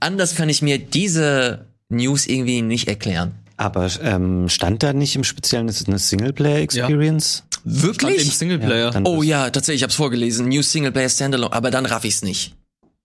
[0.00, 3.34] anders kann ich mir diese News irgendwie nicht erklären.
[3.56, 7.44] Aber ähm, stand da nicht im Speziellen ist es eine Singleplayer-Experience?
[7.50, 8.36] Stand im Wirklich?
[8.36, 8.90] Singleplayer.
[8.90, 10.48] dann- Oh ja, tatsächlich, ich hab's vorgelesen.
[10.48, 12.54] New Singleplayer Standalone, aber dann raff ich's nicht.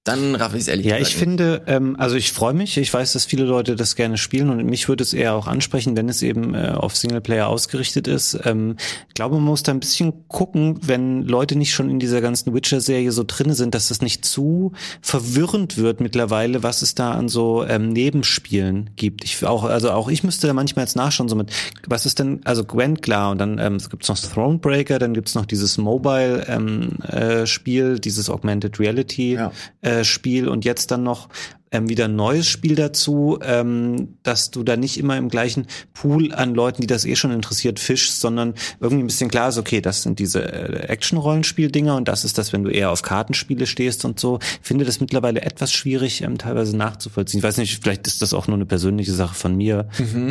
[0.09, 2.77] Dann raff ich's ehrlich Ja, ich gesagt finde, ähm, also ich freue mich.
[2.77, 5.95] Ich weiß, dass viele Leute das gerne spielen und mich würde es eher auch ansprechen,
[5.95, 8.39] wenn es eben äh, auf Singleplayer ausgerichtet ist.
[8.45, 8.75] Ähm,
[9.07, 12.53] ich glaube, man muss da ein bisschen gucken, wenn Leute nicht schon in dieser ganzen
[12.53, 17.29] Witcher-Serie so drinne sind, dass das nicht zu verwirrend wird mittlerweile, was es da an
[17.29, 19.23] so ähm, Nebenspielen gibt.
[19.23, 21.51] Ich auch, also auch ich müsste da manchmal jetzt nachschauen, so mit,
[21.87, 25.35] was ist denn, also Gwent klar und dann ähm, es gibt's noch Thronebreaker, dann gibt's
[25.35, 29.51] noch dieses Mobile ähm, äh, Spiel, dieses Augmented Reality Ja.
[29.81, 31.29] äh, Spiel und jetzt dann noch
[31.71, 36.33] ähm, wieder ein neues Spiel dazu, ähm, dass du da nicht immer im gleichen Pool
[36.33, 39.81] an Leuten, die das eh schon interessiert, fischst, sondern irgendwie ein bisschen klar ist, okay,
[39.81, 44.05] das sind diese äh, Action-Rollenspiel-Dinger und das ist das, wenn du eher auf Kartenspiele stehst
[44.05, 44.39] und so.
[44.41, 47.39] Ich finde das mittlerweile etwas schwierig, ähm, teilweise nachzuvollziehen.
[47.39, 49.87] Ich weiß nicht, vielleicht ist das auch nur eine persönliche Sache von mir,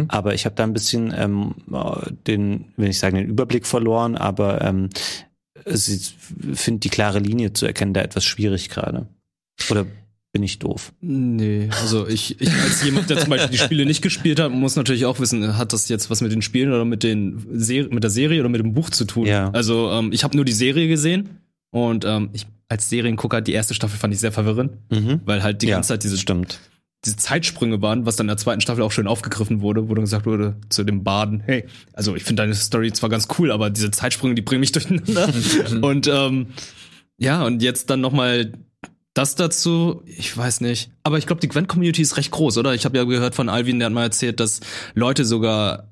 [0.09, 4.16] aber ich habe da ein bisschen ähm, äh, den, wenn ich sagen, den Überblick verloren,
[4.16, 4.91] aber ähm,
[5.64, 6.14] ich
[6.55, 9.09] finde die klare Linie zu erkennen da etwas schwierig gerade.
[9.71, 9.87] Oder
[10.33, 10.93] bin ich doof?
[11.01, 14.77] Nee, also ich, ich als jemand, der zum Beispiel die Spiele nicht gespielt hat, muss
[14.77, 18.03] natürlich auch wissen, hat das jetzt was mit den Spielen oder mit den Ser mit
[18.03, 19.27] der Serie oder mit dem Buch zu tun?
[19.27, 19.51] Ja.
[19.51, 21.41] Also ähm, ich habe nur die Serie gesehen
[21.71, 25.23] und ähm, ich als Seriengucker die erste Staffel fand ich sehr verwirrend, Mhm.
[25.25, 26.61] weil halt die ja, ganze Zeit diese stimmt.
[27.07, 30.05] diese Zeitsprünge waren, was dann in der zweiten Staffel auch schön aufgegriffen wurde, wo dann
[30.05, 33.71] gesagt wurde zu dem Baden, hey, also ich finde deine Story zwar ganz cool, aber
[33.71, 35.33] diese Zeitsprünge, die bringen mich durcheinander.
[35.81, 36.49] und ähm,
[37.17, 38.53] ja, und jetzt dann noch mal
[39.19, 40.91] das dazu, ich weiß nicht.
[41.03, 42.75] Aber ich glaube, die Gwent-Community ist recht groß, oder?
[42.75, 44.61] Ich habe ja gehört von Alvin, der hat mal erzählt, dass
[44.95, 45.89] Leute sogar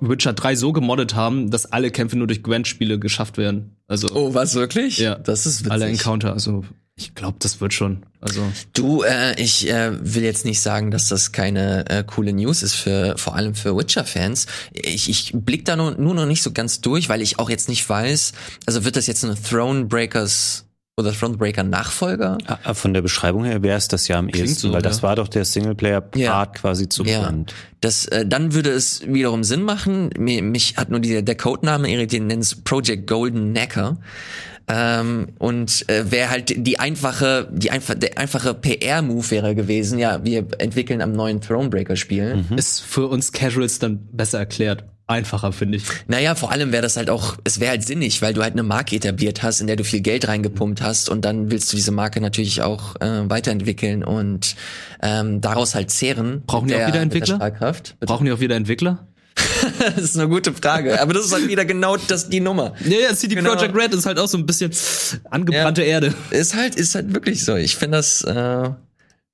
[0.00, 3.76] Witcher 3 so gemoddet haben, dass alle Kämpfe nur durch Gwent-Spiele geschafft werden.
[3.88, 4.98] Also Oh, was wirklich?
[4.98, 5.16] Ja.
[5.16, 5.72] Das ist witzig.
[5.72, 6.32] alle Encounter.
[6.32, 6.64] Also
[6.94, 8.04] ich glaube, das wird schon.
[8.20, 8.42] Also
[8.74, 12.74] Du, äh, ich äh, will jetzt nicht sagen, dass das keine äh, coole News ist
[12.74, 14.46] für vor allem für Witcher-Fans.
[14.72, 17.68] Ich, ich blick da nur, nur noch nicht so ganz durch, weil ich auch jetzt
[17.68, 18.32] nicht weiß.
[18.66, 20.66] Also wird das jetzt eine Thronebreakers
[20.98, 22.38] oder Thronebreaker Nachfolger?
[22.46, 25.02] Ah, Von der Beschreibung her wäre es das ja am ehesten, so, weil das ja.
[25.04, 26.46] war doch der Singleplayer-Part Ja.
[26.46, 27.32] quasi zu Ja.
[27.80, 30.10] Das, äh, dann würde es wiederum Sinn machen.
[30.18, 33.96] Mir, mich hat nur die, der Codename irritiert, nennt es Project Golden Necker.
[34.68, 39.98] Ähm, und äh, wäre halt die einfache, die einfach, der einfache PR-Move wäre gewesen.
[39.98, 42.44] Ja, wir entwickeln am neuen Thronebreaker-Spiel.
[42.56, 44.84] ist für uns Casuals dann besser erklärt.
[45.12, 45.84] Einfacher, finde ich.
[46.08, 48.62] Naja, vor allem wäre das halt auch, es wäre halt sinnig, weil du halt eine
[48.62, 51.92] Marke etabliert hast, in der du viel Geld reingepumpt hast und dann willst du diese
[51.92, 54.56] Marke natürlich auch äh, weiterentwickeln und
[55.02, 56.42] ähm, daraus halt zehren.
[56.46, 57.38] Brauchen die auch der- wieder Entwickler?
[58.00, 59.06] Brauchen die auch wieder Entwickler?
[59.78, 62.74] Das ist eine gute Frage, aber das ist halt wieder genau das die Nummer.
[62.84, 63.54] Ja, ja, CD Genau.
[63.54, 64.72] Projekt Red ist halt auch so ein bisschen
[65.30, 66.12] angebrannte Erde.
[66.30, 67.54] Ist halt, ist halt wirklich so.
[67.56, 68.70] Ich finde das, äh,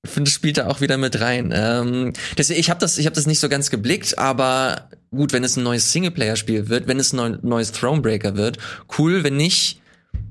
[0.05, 1.53] finde, spielt da auch wieder mit rein.
[1.55, 5.45] Ähm, deswegen, ich habe das, ich habe das nicht so ganz geblickt, aber gut, wenn
[5.45, 8.59] es ein neues Singleplayer-Spiel wird, wenn es ein neu, neues Thronebreaker wird,
[8.99, 9.25] cool.
[9.25, 9.81] Wenn nicht,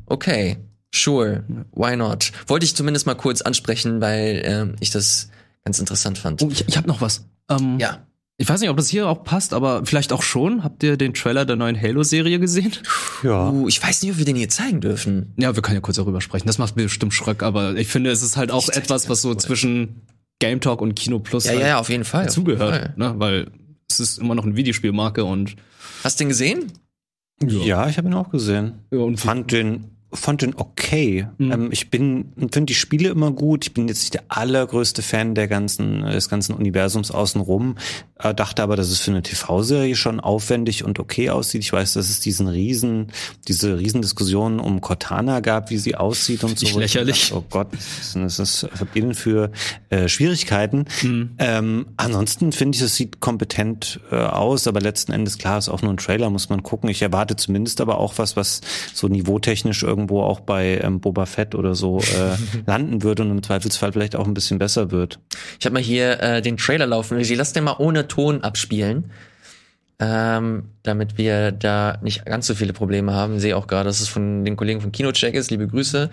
[0.06, 0.58] okay,
[0.94, 2.32] sure, why not?
[2.48, 5.30] Wollte ich zumindest mal kurz ansprechen, weil ähm, ich das
[5.66, 6.42] ganz interessant fand.
[6.42, 7.26] Oh, ich, ich habe noch was.
[7.50, 8.04] Ähm, Ja.
[8.40, 10.64] Ich weiß nicht, ob das hier auch passt, aber vielleicht auch schon.
[10.64, 12.72] Habt ihr den Trailer der neuen Halo-Serie gesehen?
[13.24, 13.50] Ja.
[13.50, 15.34] Uh, ich weiß nicht, ob wir den hier zeigen dürfen.
[15.38, 16.46] Ja, wir können ja kurz darüber sprechen.
[16.46, 19.30] Das macht bestimmt Schröck, aber ich finde, es ist halt auch Ich etwas, was so
[19.30, 19.42] kurz.
[19.42, 20.04] zwischen
[20.38, 22.28] Game Talk und Kino Plus Ja, halt ja, ja, auf jeden Fall.
[22.28, 22.70] auf jeden Fall.
[22.70, 22.98] dazugehört.
[23.00, 23.14] Ne?
[23.18, 23.48] Weil
[23.90, 25.56] es ist immer noch eine Videospielmarke und
[26.04, 26.72] Hast du den gesehen?
[27.42, 28.80] Ja, ich habe ihn auch gesehen.
[28.92, 31.28] Ja, und fand den fand den okay.
[31.38, 31.52] Mhm.
[31.52, 33.66] Ähm, ich bin finde die Spiele immer gut.
[33.66, 37.76] Ich bin jetzt nicht der allergrößte Fan der ganzen des ganzen Universums außenrum.
[38.20, 41.62] Äh, dachte aber, dass es für eine TV-Serie schon aufwendig und okay aussieht.
[41.62, 43.12] Ich weiß, dass es diesen riesen
[43.48, 46.80] diese Riesendiskussion um Cortana gab, wie sie aussieht und so.
[46.80, 47.30] lächerlich.
[47.30, 48.68] dachte, oh Gott, ist das?
[48.94, 49.52] Ihr denn für
[49.90, 50.86] äh, Schwierigkeiten?
[51.02, 51.32] Mhm.
[51.38, 55.82] Ähm, ansonsten finde ich, es sieht kompetent äh, aus, aber letzten Endes klar ist auch
[55.82, 56.90] nur ein Trailer, muss man gucken.
[56.90, 58.62] Ich erwarte zumindest aber auch was, was
[58.94, 63.44] so niveautechnisch irgendwo auch bei ähm, Boba Fett oder so äh, landen wird und im
[63.44, 65.20] Zweifelsfall vielleicht auch ein bisschen besser wird.
[65.60, 67.20] Ich habe mal hier äh, den Trailer laufen.
[67.20, 69.12] Ich lass den mal ohne Ton abspielen,
[70.00, 73.40] ähm, damit wir da nicht ganz so viele Probleme haben.
[73.40, 75.52] Sehe auch gerade, dass es von den Kollegen von Kinocheck ist.
[75.52, 76.10] Liebe Grüße.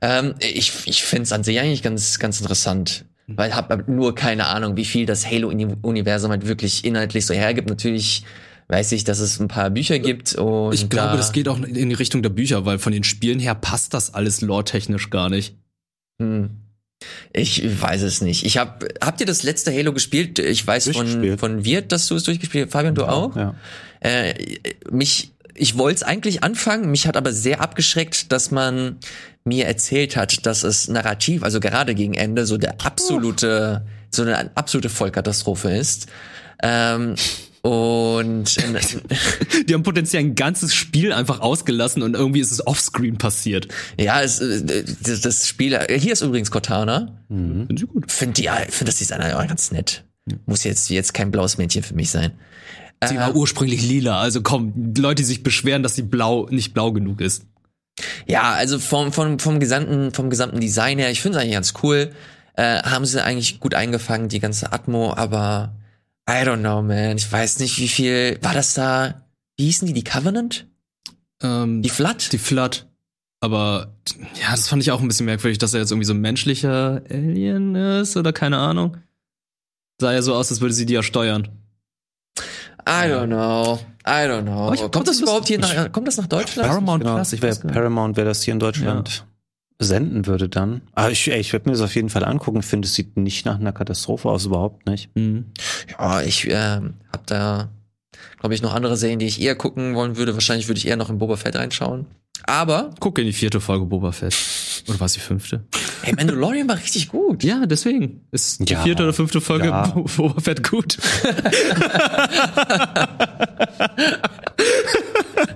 [0.00, 4.14] Ähm, ich ich finde es an sich eigentlich ganz ganz interessant, weil hab hab nur
[4.14, 7.68] keine Ahnung, wie viel das Halo-Universum halt wirklich inhaltlich so hergibt.
[7.68, 8.24] Natürlich
[8.68, 11.58] weiß ich, dass es ein paar Bücher gibt und ich glaube, da, das geht auch
[11.58, 15.28] in die Richtung der Bücher, weil von den Spielen her passt das alles lore-technisch gar
[15.28, 15.56] nicht.
[16.18, 16.63] Hm.
[17.32, 18.44] Ich weiß es nicht.
[18.44, 20.38] Ich hab, habt ihr das letzte Halo gespielt?
[20.38, 22.72] Ich weiß von, von Wirt, dass du es durchgespielt hast.
[22.72, 23.34] Fabian, du auch?
[23.36, 23.54] Ja.
[24.00, 24.34] Äh,
[24.90, 28.98] mich, ich wollte es eigentlich anfangen, mich hat aber sehr abgeschreckt, dass man
[29.44, 34.56] mir erzählt hat, dass es narrativ, also gerade gegen Ende, so der absolute, so eine
[34.56, 36.06] absolute Vollkatastrophe ist.
[36.62, 37.14] Ähm,
[37.64, 43.16] und äh, Die haben potenziell ein ganzes Spiel einfach ausgelassen und irgendwie ist es offscreen
[43.16, 43.68] passiert.
[43.98, 47.24] ja, es, äh, das Spiel, hier ist übrigens Cortana.
[47.28, 48.12] Finden sie gut.
[48.12, 50.04] Finde ja, finde das Design ja ganz nett.
[50.44, 52.32] Muss jetzt jetzt kein blaues Mädchen für mich sein.
[53.02, 56.92] Sie war ursprünglich lila, also komm, Leute, die sich beschweren, dass sie blau nicht blau
[56.92, 57.46] genug ist.
[58.26, 61.74] Ja, also vom, vom, vom gesamten, vom gesamten Design her, ich finde es eigentlich ganz
[61.82, 62.12] cool.
[62.56, 65.74] Äh, haben sie eigentlich gut eingefangen, die ganze Atmo, aber
[66.28, 67.16] I don't know, man.
[67.16, 69.22] Ich weiß nicht, wie viel, war das da,
[69.56, 70.66] wie hießen die, die Covenant?
[71.42, 72.32] Ähm, Die Flood?
[72.32, 72.86] Die Flood.
[73.40, 73.92] Aber
[74.40, 77.02] ja, das fand ich auch ein bisschen merkwürdig, dass er jetzt irgendwie so ein menschlicher
[77.10, 78.96] Alien ist oder keine Ahnung.
[80.00, 81.48] Sah ja so aus, als würde sie die ja steuern.
[82.88, 83.78] I don't know.
[84.06, 84.72] I don't know.
[84.72, 86.68] Ich- kommt das das- überhaupt hier nach, kommt das nach Deutschland?
[86.68, 87.60] Paramount Genau, Plus, ich weiß.
[87.60, 89.26] Paramount, wer das hier in Deutschland
[89.78, 90.82] senden würde dann.
[90.92, 92.60] Aber ich, ey, ich werde mir das auf jeden Fall angucken.
[92.60, 95.14] Ich finde, es sieht nicht nach einer Katastrophe aus, überhaupt nicht.
[95.16, 95.46] Mhm.
[95.98, 97.70] Ja, ich ähm, hab da,
[98.40, 100.34] glaube ich, noch andere Serien, die ich eher gucken wollen würde.
[100.34, 102.06] Wahrscheinlich würde ich eher noch in Boba Fett reinschauen.
[102.46, 104.36] Aber, Guck in die vierte Folge Boba Fett.
[104.88, 105.64] Oder war es die fünfte?
[106.02, 107.42] hey, Mandalorian war richtig gut.
[107.42, 108.26] Ja, deswegen.
[108.32, 109.86] Ist die Ja, vierte oder fünfte Folge ja.
[109.86, 110.98] Bo- Boba Fett gut.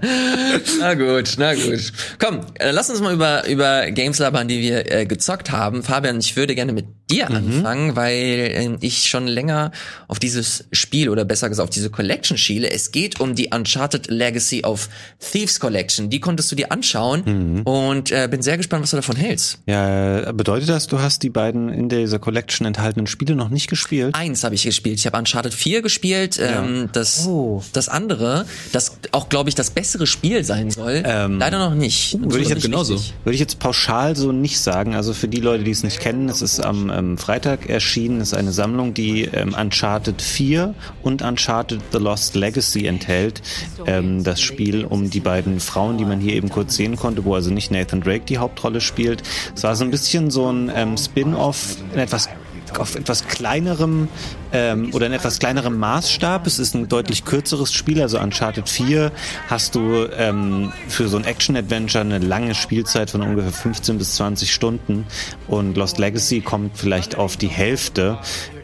[0.80, 1.92] Na gut, na gut.
[2.18, 5.82] Komm, äh, lass uns mal über, über Games labern, die wir äh, gezockt haben.
[5.82, 9.72] Fabian, ich würde gerne mit dir anfangen, weil äh, ich schon länger
[10.08, 12.70] auf dieses Spiel oder besser gesagt auf diese Collection schiele.
[12.70, 14.88] Es geht um die Uncharted Legacy of
[15.18, 16.10] Thieves Collection.
[16.10, 19.58] Die konntest du dir anschauen und äh, bin sehr gespannt, was du davon hältst.
[19.66, 24.14] Ja, bedeutet das, du hast die beiden in dieser Collection enthaltenen Spiele noch nicht gespielt?
[24.14, 24.98] Eins habe ich gespielt.
[24.98, 26.38] Ich habe Uncharted 4 gespielt.
[26.40, 27.62] Ähm, das, Oh.
[27.72, 32.20] das andere, das auch, glaube ich, das bessere Spiel sein soll, Ähm, leider noch nicht.
[32.20, 32.94] würde ich jetzt genauso.
[32.94, 33.14] richtig.
[33.24, 34.94] Würde ich jetzt pauschal so nicht sagen.
[34.94, 38.28] Also für die Leute, die es nicht kennen, es ist am ähm, Freitag erschienen, es
[38.32, 43.40] ist eine Sammlung, die ähm, Uncharted 4 und Uncharted The Lost Legacy enthält.
[43.86, 47.34] Ähm, das Spiel um die beiden Frauen, die man hier eben kurz sehen konnte, wo
[47.34, 49.22] also nicht Nathan Drake die Hauptrolle spielt.
[49.56, 52.28] Es war so ein bisschen so ein ähm, Spin-off, in etwas
[52.78, 54.08] auf etwas kleinerem
[54.52, 56.46] ähm, oder in etwas kleinerem Maßstab.
[56.46, 59.12] Es ist ein deutlich kürzeres Spiel, also Uncharted 4
[59.48, 64.52] hast du ähm, für so ein Action-Adventure eine lange Spielzeit von ungefähr 15 bis 20
[64.52, 65.06] Stunden
[65.46, 68.18] und Lost Legacy kommt vielleicht auf die Hälfte.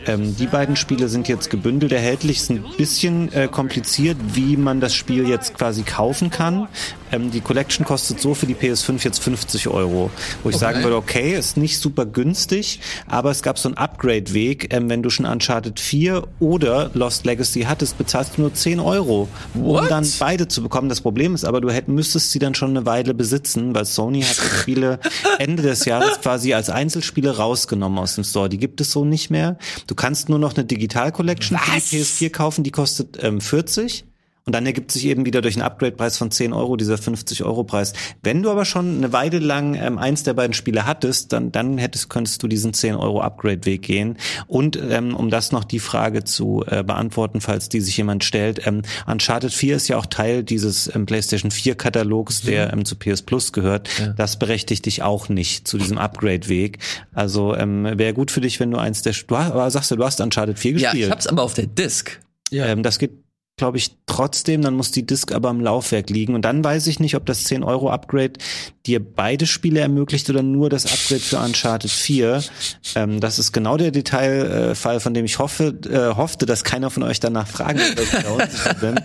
[0.07, 2.39] Ähm, die beiden Spiele sind jetzt gebündelt erhältlich.
[2.39, 6.69] Es ist ein bisschen äh, kompliziert, wie man das Spiel jetzt quasi kaufen kann.
[7.13, 10.11] Ähm, die Collection kostet so für die PS5 jetzt 50 Euro.
[10.43, 14.73] Wo ich sagen würde, okay, ist nicht super günstig, aber es gab so einen Upgrade-Weg.
[14.75, 19.29] Ähm, wenn du schon Uncharted 4 oder Lost Legacy hattest, bezahlst du nur 10 Euro,
[19.55, 19.91] um What?
[19.91, 20.89] dann beide zu bekommen.
[20.89, 24.23] Das Problem ist aber, du hätt, müsstest sie dann schon eine Weile besitzen, weil Sony
[24.23, 25.01] hat die Spiele
[25.39, 28.49] Ende des Jahres quasi als Einzelspiele rausgenommen aus dem Store.
[28.49, 29.59] Die gibt es so nicht mehr.
[29.87, 34.05] Du kannst nur noch eine Digital Collection für die PS4 kaufen, die kostet ähm, 40.
[34.47, 37.95] Und dann ergibt sich eben wieder durch einen Upgrade-Preis von 10 Euro dieser 50-Euro-Preis.
[38.23, 41.79] Wenn du aber schon eine Weile lang ähm, eins der beiden Spiele hattest, dann, dann
[41.79, 44.19] hättest, könntest du diesen 10 Euro Upgrade-Weg gehen.
[44.47, 48.67] Und ähm, um das noch die Frage zu äh, beantworten, falls die sich jemand stellt,
[48.67, 53.23] ähm, Uncharted 4 ist ja auch Teil dieses ähm, PlayStation 4-Katalogs, der ähm, zu PS
[53.23, 53.89] Plus gehört.
[54.19, 56.81] Das berechtigt dich auch nicht zu diesem Upgrade-Weg.
[57.15, 59.15] Also ähm, wäre gut für dich, wenn du eins der...
[59.27, 61.05] Du hast, aber sagst du, du hast Uncharted 4 Ja, gespielt.
[61.07, 62.21] ich hab's aber auf der Disc.
[62.51, 62.67] Ja.
[62.67, 63.24] Ähm, das geht,
[63.57, 64.63] glaube ich, trotzdem.
[64.63, 66.35] Dann muss die Disk aber im Laufwerk liegen.
[66.35, 68.35] Und dann weiß ich nicht, ob das 10 Euro Upgrade
[68.87, 72.43] dir beide Spiele ermöglicht oder nur das Upgrade für Uncharted 4.
[72.97, 77.03] Ähm, das ist genau der Detailfall, von dem ich hoffe, äh, hoffte, dass keiner von
[77.03, 79.05] euch danach fragen wird.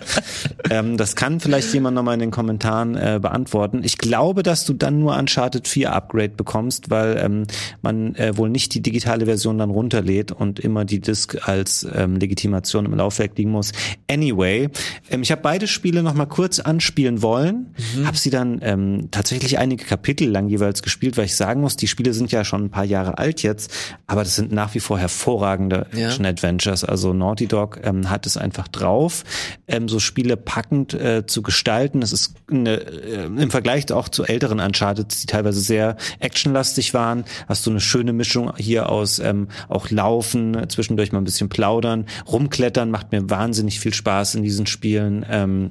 [0.70, 3.80] Ähm, das kann vielleicht jemand nochmal in den Kommentaren äh, beantworten.
[3.82, 7.46] Ich glaube, dass du dann nur Uncharted 4 Upgrade bekommst, weil ähm,
[7.82, 12.16] man äh, wohl nicht die digitale Version dann runterlädt und immer die Disk als ähm,
[12.16, 13.72] Legitimation im Laufwerk liegen muss.
[14.08, 18.06] Anyway, ähm, ich habe beide Spiele nochmal kurz anspielen wollen, Mhm.
[18.06, 21.88] habe sie dann ähm, tatsächlich einige Kapitel lang jeweils gespielt, weil ich sagen muss, die
[21.88, 23.72] Spiele sind ja schon ein paar Jahre alt jetzt,
[24.06, 26.06] aber das sind nach wie vor hervorragende Ja.
[26.08, 26.84] Action-Adventures.
[26.84, 29.24] Also Naughty Dog ähm, hat es einfach drauf,
[29.68, 32.00] ähm, so Spiele packend äh, zu gestalten.
[32.00, 37.24] Das ist eine, äh, im Vergleich auch zu älteren Uncharted, die teilweise sehr actionlastig waren,
[37.48, 41.48] hast du eine schöne Mischung hier aus ähm, auch Laufen, äh, zwischendurch mal ein bisschen
[41.48, 45.24] plaudern, rumklettern, macht mir wahnsinnig viel Spaß in diesen Spielen.
[45.28, 45.70] Ähm,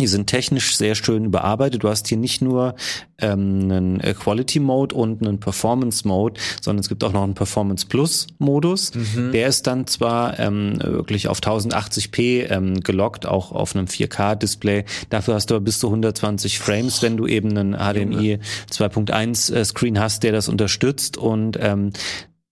[0.00, 1.84] Die sind technisch sehr schön überarbeitet.
[1.84, 2.74] Du hast hier nicht nur
[3.18, 7.86] ähm, einen Quality Mode und einen Performance Mode, sondern es gibt auch noch einen Performance
[7.86, 8.92] Plus Modus.
[8.92, 9.30] Mhm.
[9.30, 14.84] Der ist dann zwar ähm, wirklich auf 1080p ähm, gelockt, auch auf einem 4K Display.
[15.10, 18.40] Dafür hast du aber bis zu 120 Frames, wenn du eben einen HDMI
[18.72, 21.92] 2.1 äh, Screen hast, der das unterstützt und ähm,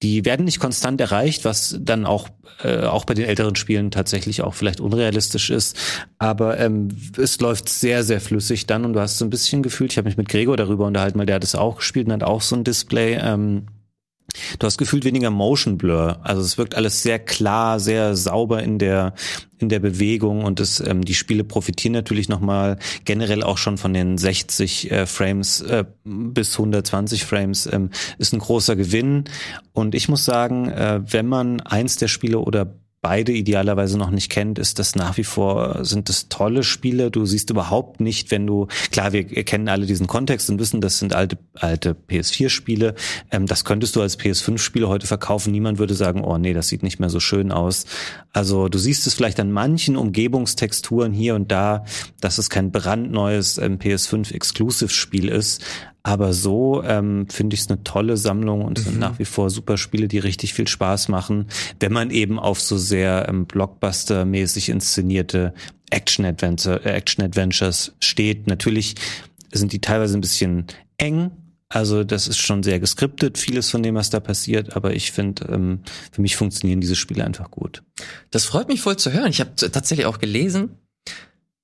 [0.03, 2.28] die werden nicht konstant erreicht, was dann auch
[2.62, 5.76] äh, auch bei den älteren Spielen tatsächlich auch vielleicht unrealistisch ist.
[6.18, 9.92] Aber ähm, es läuft sehr, sehr flüssig dann und du hast so ein bisschen gefühlt,
[9.92, 12.22] ich habe mich mit Gregor darüber unterhalten, weil der hat es auch gespielt und hat
[12.22, 13.18] auch so ein Display.
[13.20, 13.66] Ähm,
[14.59, 16.20] Du hast gefühlt weniger Motion Blur.
[16.22, 19.14] Also es wirkt alles sehr klar, sehr sauber in der
[19.59, 23.95] in der Bewegung und es, ähm, die Spiele profitieren natürlich nochmal generell auch schon von
[23.95, 29.24] den 60 äh, Frames äh, bis 120 Frames ähm, ist ein großer Gewinn.
[29.72, 34.30] Und ich muss sagen, äh, wenn man eins der Spiele oder beide idealerweise noch nicht
[34.30, 37.11] kennt, ist das nach wie vor, sind das tolle Spiele.
[37.11, 41.00] Du siehst überhaupt nicht, wenn du, klar, wir kennen alle diesen Kontext und wissen, das
[41.00, 42.94] sind alte, alte PS4-Spiele.
[43.32, 45.50] Ähm, das könntest du als PS5-Spieler heute verkaufen.
[45.50, 47.86] Niemand würde sagen, oh nee, das sieht nicht mehr so schön aus.
[48.32, 51.84] Also du siehst es vielleicht an manchen Umgebungstexturen hier und da,
[52.20, 55.61] dass es kein brandneues ähm, PS5-Exclusive-Spiel ist.
[56.05, 58.82] Aber so ähm, finde ich es eine tolle Sammlung und mhm.
[58.82, 61.46] sind nach wie vor super Spiele, die richtig viel Spaß machen,
[61.78, 65.55] wenn man eben auf so sehr ähm, Blockbuster-mäßig inszenierte
[65.90, 68.46] äh, Action-Adventures steht.
[68.46, 68.96] Natürlich
[69.53, 71.30] sind die teilweise ein bisschen eng,
[71.72, 75.46] also das ist schon sehr geskriptet, vieles von dem, was da passiert, aber ich finde,
[75.50, 75.80] ähm,
[76.11, 77.82] für mich funktionieren diese Spiele einfach gut.
[78.30, 79.30] Das freut mich voll zu hören.
[79.30, 80.76] Ich habe tatsächlich auch gelesen,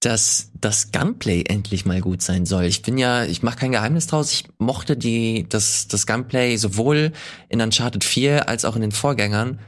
[0.01, 2.65] dass das Gunplay endlich mal gut sein soll.
[2.65, 7.13] Ich bin ja, ich mache kein Geheimnis draus, ich mochte die das das Gunplay sowohl
[7.49, 9.59] in Uncharted 4 als auch in den Vorgängern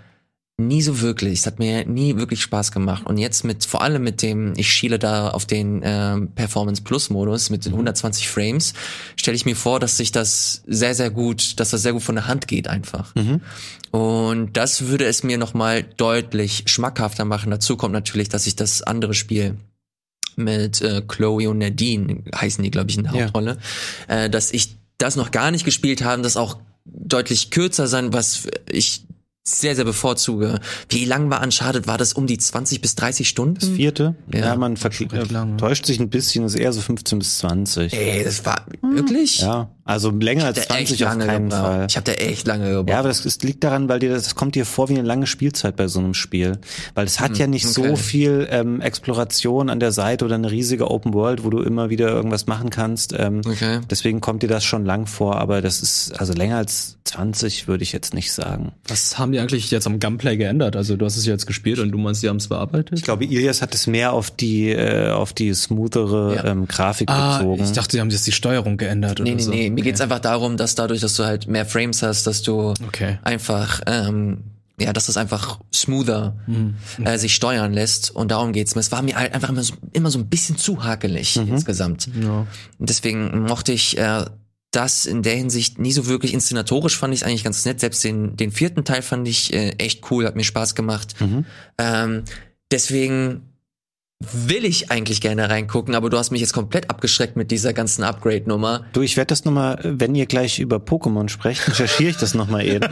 [0.60, 1.40] nie so wirklich.
[1.40, 4.70] Es hat mir nie wirklich Spaß gemacht und jetzt mit vor allem mit dem ich
[4.70, 8.30] schiele da auf den äh, Performance Plus Modus mit den 120 mhm.
[8.30, 8.74] Frames,
[9.16, 12.14] stelle ich mir vor, dass sich das sehr sehr gut, dass das sehr gut von
[12.14, 13.14] der Hand geht einfach.
[13.16, 13.40] Mhm.
[13.90, 17.50] Und das würde es mir noch mal deutlich schmackhafter machen.
[17.50, 19.56] Dazu kommt natürlich, dass ich das andere Spiel
[20.36, 23.58] mit äh, Chloe und Nadine, heißen die, glaube ich, in der Hauptrolle,
[24.08, 24.24] ja.
[24.24, 28.46] äh, dass ich das noch gar nicht gespielt habe, das auch deutlich kürzer sein, was
[28.70, 29.04] ich
[29.42, 30.60] sehr, sehr bevorzuge.
[30.88, 31.86] Wie lang war Uncharted?
[31.86, 33.54] War das um die 20 bis 30 Stunden?
[33.54, 34.14] Das vierte?
[34.32, 37.92] Ja, ja man äh, täuscht sich ein bisschen, das ist eher so 15 bis 20.
[37.92, 39.40] Ey, das war wirklich?
[39.40, 39.70] Ja.
[39.90, 41.60] Also länger als 20 auf keinen gebraucht.
[41.60, 41.86] Fall.
[41.88, 42.90] Ich habe da echt lange gebraucht.
[42.90, 45.02] Ja, aber das, das, liegt daran, weil dir das, das kommt dir vor wie eine
[45.02, 46.58] lange Spielzeit bei so einem Spiel,
[46.94, 47.88] weil es hat hm, ja nicht okay.
[47.88, 51.90] so viel ähm, Exploration an der Seite oder eine riesige Open World, wo du immer
[51.90, 53.14] wieder irgendwas machen kannst.
[53.18, 53.80] Ähm, okay.
[53.90, 57.82] Deswegen kommt dir das schon lang vor, aber das ist also länger als 20 würde
[57.82, 58.70] ich jetzt nicht sagen.
[58.86, 60.76] Was haben die eigentlich jetzt am Gunplay geändert?
[60.76, 62.96] Also du hast es jetzt gespielt und du meinst, die haben es bearbeitet?
[62.96, 66.44] Ich glaube, Ilias hat es mehr auf die äh, auf die smoothere ja.
[66.44, 67.64] ähm, Grafik ah, bezogen.
[67.64, 69.50] Ich dachte, die haben jetzt die Steuerung geändert nee, oder nee, so.
[69.50, 72.74] Nee, mir geht's einfach darum, dass dadurch, dass du halt mehr Frames hast, dass du
[72.86, 73.18] okay.
[73.22, 74.44] einfach ähm,
[74.80, 76.74] ja, dass das einfach smoother mhm.
[77.04, 78.80] äh, sich steuern lässt und darum geht's mir.
[78.80, 81.48] Es war mir halt einfach immer so, immer so ein bisschen zu hakelig mhm.
[81.48, 82.08] insgesamt.
[82.20, 82.46] Ja.
[82.78, 84.24] Und deswegen mochte ich äh,
[84.70, 87.80] das in der Hinsicht nie so wirklich inszenatorisch fand ich eigentlich ganz nett.
[87.80, 91.14] Selbst den, den vierten Teil fand ich äh, echt cool, hat mir Spaß gemacht.
[91.20, 91.44] Mhm.
[91.76, 92.22] Ähm,
[92.70, 93.49] deswegen
[94.20, 98.04] will ich eigentlich gerne reingucken, aber du hast mich jetzt komplett abgeschreckt mit dieser ganzen
[98.04, 98.84] Upgrade-Nummer.
[98.92, 102.66] Du, ich werde das nochmal, wenn ihr gleich über Pokémon sprecht, recherchiere ich das nochmal
[102.66, 102.86] eben.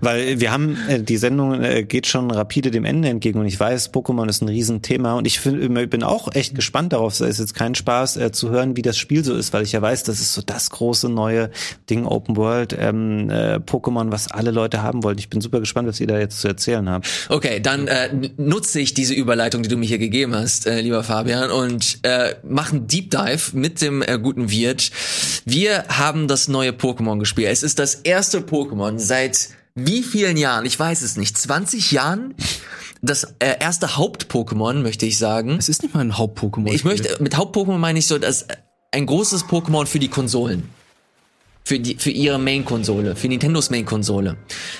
[0.00, 3.58] Weil wir haben, äh, die Sendung äh, geht schon rapide dem Ende entgegen und ich
[3.58, 7.12] weiß, Pokémon ist ein Riesenthema und ich find, bin auch echt gespannt darauf.
[7.14, 9.72] Es ist jetzt kein Spaß äh, zu hören, wie das Spiel so ist, weil ich
[9.72, 11.50] ja weiß, das ist so das große neue
[11.90, 15.18] Ding Open World ähm, äh, Pokémon, was alle Leute haben wollten.
[15.18, 17.26] Ich bin super gespannt, was ihr da jetzt zu erzählen habt.
[17.28, 18.08] Okay, dann äh,
[18.60, 22.34] nutze ich diese Überleitung, die du mir hier gegeben hast, äh, lieber Fabian, und äh,
[22.42, 24.90] machen Deep Dive mit dem äh, guten Wirt.
[25.46, 27.48] Wir haben das neue Pokémon gespielt.
[27.48, 30.66] Es ist das erste Pokémon seit wie vielen Jahren?
[30.66, 31.38] Ich weiß es nicht.
[31.38, 32.34] 20 Jahren?
[33.00, 35.56] Das äh, erste Haupt-Pokémon, möchte ich sagen.
[35.58, 36.70] Es ist nicht mal ein Haupt-Pokémon.
[36.70, 38.46] Ich möchte, mit Haupt-Pokémon meine ich so, dass
[38.92, 40.68] ein großes Pokémon für die Konsolen.
[41.70, 44.36] Für, die, für ihre Main-Konsole, für Nintendos Main-Konsole.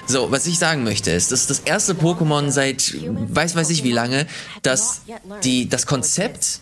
[0.08, 3.84] So, was ich sagen möchte, ist, das ist das erste Pokémon seit weiß weiß ich
[3.84, 4.26] wie lange,
[4.62, 5.02] dass
[5.44, 6.58] die, das Konzept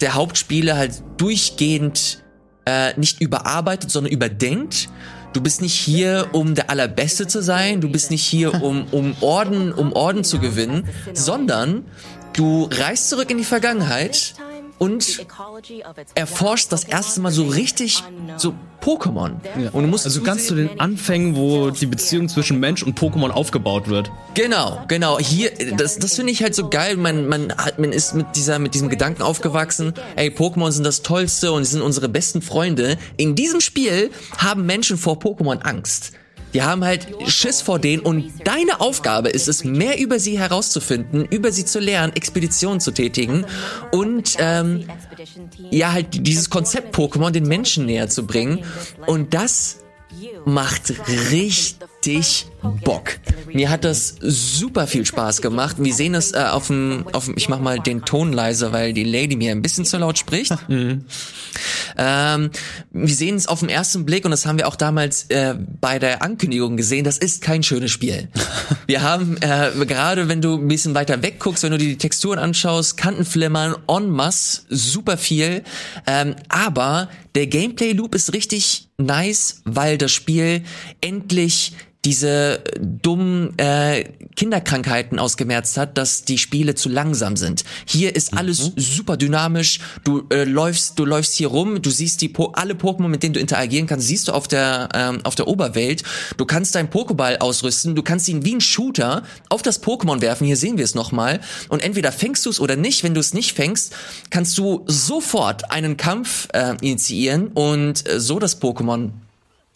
[0.00, 2.24] der Hauptspiele halt durchgehend
[2.64, 4.88] äh, nicht überarbeitet, sondern überdenkt
[5.34, 7.82] Du bist nicht hier, um der Allerbeste zu sein.
[7.82, 11.84] Du bist nicht hier, um, um Orden, um Orden zu gewinnen, sondern
[12.32, 14.32] du reist zurück in die Vergangenheit
[14.78, 15.26] und
[16.14, 18.02] erforscht das erste Mal so richtig
[18.36, 19.32] so Pokémon.
[19.72, 23.30] Und du musst Also ganz zu den Anfängen, wo die Beziehung zwischen Mensch und Pokémon
[23.30, 24.10] aufgebaut wird.
[24.34, 25.18] Genau, genau.
[25.18, 26.96] Hier, das, das finde ich halt so geil.
[26.96, 29.94] Man, man, hat, man ist mit dieser, mit diesem Gedanken aufgewachsen.
[30.14, 32.98] Ey, Pokémon sind das Tollste und die sind unsere besten Freunde.
[33.16, 36.12] In diesem Spiel haben Menschen vor Pokémon Angst.
[36.56, 41.26] Die haben halt Schiss vor denen und deine Aufgabe ist es, mehr über sie herauszufinden,
[41.26, 43.44] über sie zu lernen, Expeditionen zu tätigen
[43.92, 44.88] und ähm,
[45.70, 48.64] ja halt dieses Konzept Pokémon den Menschen näher zu bringen.
[49.06, 49.84] Und das
[50.46, 50.94] macht
[51.30, 52.46] richtig
[52.84, 53.18] Bock.
[53.52, 55.76] Mir hat das super viel Spaß gemacht.
[55.78, 58.92] Wir sehen es äh, auf dem, auf dem, ich mach mal den Ton leiser, weil
[58.92, 60.52] die Lady mir ein bisschen zu laut spricht.
[61.98, 62.50] Ähm,
[62.92, 65.98] wir sehen es auf den ersten Blick und das haben wir auch damals äh, bei
[65.98, 67.04] der Ankündigung gesehen.
[67.04, 68.28] Das ist kein schönes Spiel.
[68.86, 71.98] Wir haben äh, gerade, wenn du ein bisschen weiter weg guckst, wenn du dir die
[71.98, 75.64] Texturen anschaust, Kantenflimmern en masse, super viel.
[76.06, 80.62] Ähm, aber der Gameplay Loop ist richtig nice, weil das Spiel
[81.00, 81.72] endlich
[82.06, 84.04] diese dummen äh,
[84.36, 87.64] Kinderkrankheiten ausgemerzt hat, dass die Spiele zu langsam sind.
[87.84, 89.80] Hier ist alles super dynamisch.
[90.04, 93.34] Du äh, läufst, du läufst hier rum, du siehst die po alle Pokémon, mit denen
[93.34, 96.04] du interagieren kannst, siehst du auf der ähm, auf der Oberwelt.
[96.36, 100.46] Du kannst deinen Pokéball ausrüsten, du kannst ihn wie ein Shooter auf das Pokémon werfen.
[100.46, 101.40] Hier sehen wir es nochmal.
[101.68, 103.02] Und entweder fängst du es oder nicht.
[103.02, 103.92] Wenn du es nicht fängst,
[104.30, 109.10] kannst du sofort einen Kampf äh, initiieren und äh, so das Pokémon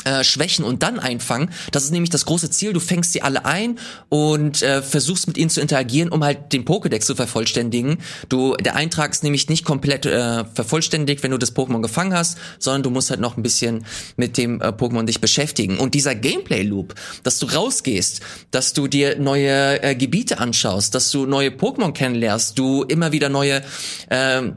[0.05, 1.51] äh, schwächen und dann einfangen.
[1.72, 2.72] Das ist nämlich das große Ziel.
[2.72, 3.78] Du fängst sie alle ein
[4.09, 7.98] und äh, versuchst mit ihnen zu interagieren, um halt den Pokédex zu vervollständigen.
[8.28, 12.38] Du, der Eintrag ist nämlich nicht komplett äh, vervollständigt, wenn du das Pokémon gefangen hast,
[12.59, 13.84] sondern du musst halt noch ein bisschen
[14.16, 15.78] mit dem äh, Pokémon dich beschäftigen.
[15.78, 18.20] Und dieser Gameplay-Loop, dass du rausgehst,
[18.51, 23.28] dass du dir neue äh, Gebiete anschaust, dass du neue Pokémon kennenlernst, du immer wieder
[23.28, 23.62] neue
[24.09, 24.53] äh,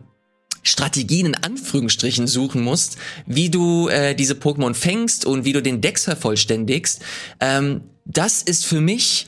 [0.64, 5.82] Strategien in Anführungsstrichen suchen musst, wie du äh, diese Pokémon fängst und wie du den
[5.82, 7.02] Dex vervollständigst.
[7.40, 9.28] Ähm, das ist für mich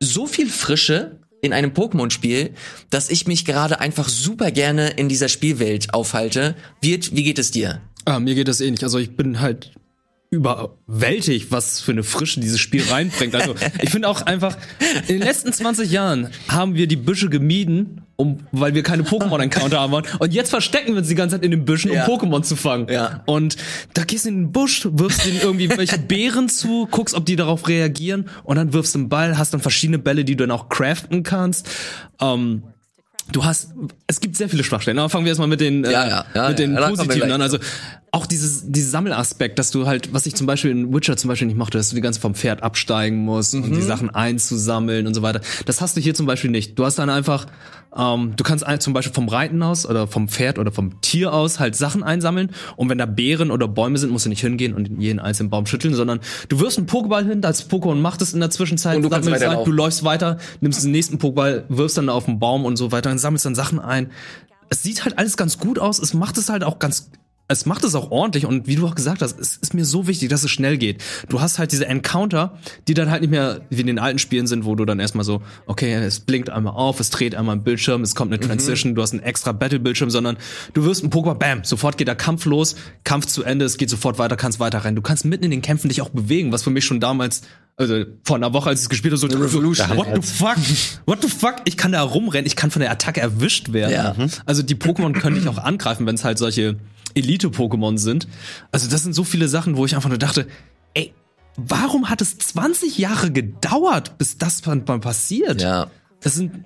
[0.00, 2.54] so viel Frische in einem Pokémon-Spiel,
[2.90, 6.56] dass ich mich gerade einfach super gerne in dieser Spielwelt aufhalte.
[6.80, 7.82] Wird, wie geht es dir?
[8.06, 8.82] Ah, mir geht das ähnlich.
[8.82, 9.72] Also ich bin halt
[10.30, 13.34] überwältigt, was für eine Frische dieses Spiel reinbringt.
[13.34, 14.56] Also ich finde auch einfach,
[15.06, 19.80] in den letzten 20 Jahren haben wir die Büsche gemieden, um, weil wir keine Pokémon-Encounter
[19.80, 20.04] haben wollen.
[20.18, 22.06] Und jetzt verstecken wir uns die ganze Zeit in den Büschen, um Ja.
[22.06, 22.86] Pokémon zu fangen.
[22.90, 23.22] Ja.
[23.26, 23.56] Und
[23.94, 27.36] da gehst du in den Busch, wirfst denen irgendwie welche Beeren zu, guckst, ob die
[27.36, 30.56] darauf reagieren und dann wirfst du einen Ball, hast dann verschiedene Bälle, die du dann
[30.56, 31.68] auch craften kannst.
[32.20, 32.62] Ähm,
[33.32, 33.70] Du hast,
[34.06, 34.98] es gibt sehr viele Schwachstellen.
[34.98, 37.40] Aber fangen wir erstmal mit den, äh, Ja, ja, ja, mit den positiven an.
[37.40, 37.56] Also
[38.14, 41.48] auch dieses, dieses Sammelaspekt, dass du halt, was ich zum Beispiel in Witcher zum Beispiel
[41.48, 45.14] nicht mochte, dass du die ganze vom Pferd absteigen musst und die Sachen einzusammeln und
[45.14, 45.40] so weiter.
[45.66, 46.78] Das hast du hier zum Beispiel nicht.
[46.78, 47.46] Du hast dann einfach,
[47.96, 51.58] ähm, du kannst zum Beispiel vom Reiten aus oder vom Pferd oder vom Tier aus
[51.58, 52.52] halt Sachen einsammeln.
[52.76, 55.66] Und wenn da Beeren oder Bäume sind, musst du nicht hingehen und jeden einzelnen Baum
[55.66, 59.02] schütteln, sondern du wirfst einen Pokéball hin, das Pokémon macht es in der Zwischenzeit, Und
[59.02, 59.64] du kannst ein, weiterlaufen.
[59.64, 63.10] du läufst weiter, nimmst den nächsten Pokéball, wirfst dann auf den Baum und so weiter
[63.10, 64.12] und sammelst dann Sachen ein.
[64.68, 67.10] Es sieht halt alles ganz gut aus, es macht es halt auch ganz
[67.46, 70.06] es macht es auch ordentlich und wie du auch gesagt hast, es ist mir so
[70.06, 71.02] wichtig, dass es schnell geht.
[71.28, 74.46] Du hast halt diese Encounter, die dann halt nicht mehr wie in den alten Spielen
[74.46, 77.62] sind, wo du dann erstmal so, okay, es blinkt einmal auf, es dreht einmal im
[77.62, 80.38] Bildschirm, es kommt eine Transition, du hast einen extra Battle-Bildschirm, sondern
[80.72, 83.90] du wirst ein Pokémon, bam, sofort geht der Kampf los, Kampf zu Ende, es geht
[83.90, 84.96] sofort weiter, kannst weiter rennen.
[84.96, 87.42] Du kannst mitten in den Kämpfen dich auch bewegen, was für mich schon damals
[87.76, 89.96] also vor einer Woche, als ich es gespielt habe, so Revolution.
[89.96, 90.56] What the fuck?
[91.06, 91.56] What the fuck?
[91.64, 93.92] Ich kann da rumrennen, ich kann von der Attacke erwischt werden.
[93.92, 94.14] Ja.
[94.46, 96.76] Also die Pokémon können dich auch angreifen, wenn es halt solche
[97.14, 98.28] Elite-Pokémon sind.
[98.72, 100.46] Also das sind so viele Sachen, wo ich einfach nur dachte,
[100.94, 101.14] ey,
[101.56, 105.62] warum hat es 20 Jahre gedauert, bis das mal passiert?
[105.62, 105.90] Ja.
[106.20, 106.64] Das sind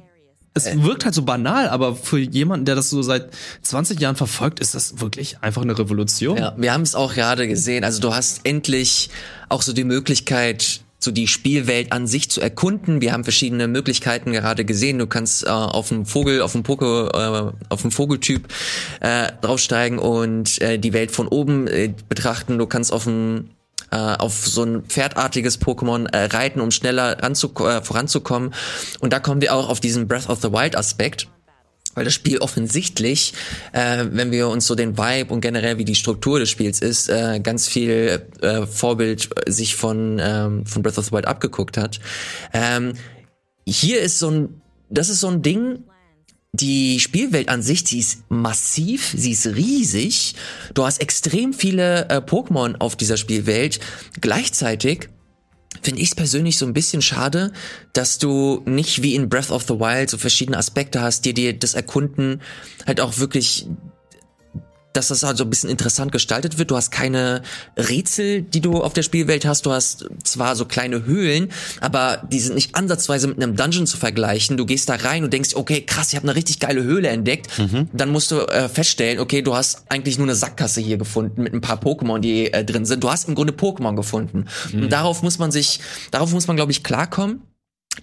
[0.54, 3.30] es wirkt halt so banal, aber für jemanden, der das so seit
[3.62, 6.36] 20 Jahren verfolgt, ist das wirklich einfach eine Revolution.
[6.36, 7.84] Ja, wir haben es auch gerade gesehen.
[7.84, 9.10] Also du hast endlich
[9.48, 13.00] auch so die Möglichkeit, so die Spielwelt an sich zu erkunden.
[13.00, 14.98] Wir haben verschiedene Möglichkeiten gerade gesehen.
[14.98, 18.48] Du kannst äh, auf einen Vogel, auf einen Poke, äh, auf einen Vogeltyp
[19.00, 22.58] äh, draufsteigen und äh, die Welt von oben äh, betrachten.
[22.58, 23.50] Du kannst auf ein
[23.90, 28.52] äh, auf so ein pferdartiges Pokémon äh, reiten, um schneller ranzu äh, voranzukommen.
[29.00, 31.28] Und da kommen wir auch auf diesen Breath of the Wild Aspekt
[31.94, 33.34] weil das Spiel offensichtlich,
[33.72, 37.08] äh, wenn wir uns so den Vibe und generell wie die Struktur des Spiels ist,
[37.08, 42.00] äh, ganz viel äh, Vorbild sich von ähm, von Breath of the Wild abgeguckt hat.
[42.52, 42.92] Ähm,
[43.66, 45.84] hier ist so ein, das ist so ein Ding.
[46.52, 50.34] Die Spielwelt an sich, die ist massiv, sie ist riesig.
[50.72, 53.80] Du hast extrem viele äh, Pokémon auf dieser Spielwelt.
[54.20, 55.10] Gleichzeitig
[55.88, 57.50] finde ich es persönlich so ein bisschen schade,
[57.94, 61.58] dass du nicht wie in Breath of the Wild so verschiedene Aspekte hast, die dir
[61.58, 62.42] das Erkunden
[62.86, 63.66] halt auch wirklich
[64.92, 66.70] dass das also ein bisschen interessant gestaltet wird.
[66.70, 67.42] Du hast keine
[67.76, 69.66] Rätsel, die du auf der Spielwelt hast.
[69.66, 73.96] Du hast zwar so kleine Höhlen, aber die sind nicht ansatzweise mit einem Dungeon zu
[73.96, 74.56] vergleichen.
[74.56, 77.58] Du gehst da rein und denkst, okay, krass, ich habe eine richtig geile Höhle entdeckt.
[77.58, 77.88] Mhm.
[77.92, 81.52] Dann musst du äh, feststellen, okay, du hast eigentlich nur eine Sackgasse hier gefunden mit
[81.52, 83.04] ein paar Pokémon, die äh, drin sind.
[83.04, 84.46] Du hast im Grunde Pokémon gefunden.
[84.72, 84.84] Mhm.
[84.84, 85.80] Und darauf muss man sich,
[86.10, 87.42] darauf muss man, glaube ich, klarkommen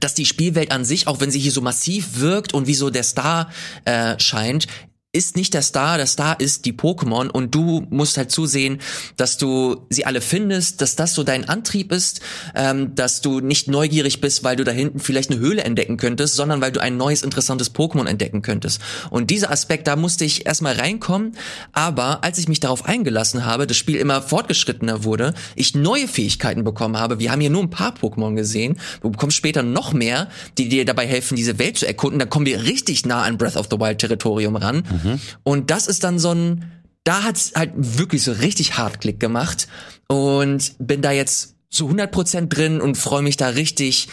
[0.01, 2.89] dass die Spielwelt an sich, auch wenn sie hier so massiv wirkt und wie so
[2.89, 3.49] der Star
[3.85, 4.67] äh, scheint,
[5.15, 8.79] ist nicht der Star, der Star ist die Pokémon und du musst halt zusehen,
[9.15, 12.19] dass du sie alle findest, dass das so dein Antrieb ist,
[12.53, 16.35] ähm, dass du nicht neugierig bist, weil du da hinten vielleicht eine Höhle entdecken könntest,
[16.35, 18.81] sondern weil du ein neues, interessantes Pokémon entdecken könntest.
[19.09, 21.37] Und dieser Aspekt, da musste ich erstmal reinkommen,
[21.71, 26.65] aber als ich mich darauf eingelassen habe, das Spiel immer fortgeschrittener wurde, ich neue Fähigkeiten
[26.65, 30.27] bekommen habe, wir haben hier nur ein paar Pokémon gesehen, du bekommst später noch mehr,
[30.57, 33.55] die dir dabei helfen, diese Welt zu erkunden, dann kommen wir richtig nah an Breath
[33.55, 34.83] of the Wild Territorium ran.
[35.03, 35.04] Mhm.
[35.05, 35.19] Mhm.
[35.43, 36.71] Und das ist dann so ein,
[37.03, 39.67] da hat's halt wirklich so richtig hart Klick gemacht
[40.07, 44.07] und bin da jetzt zu 100% drin und freue mich da richtig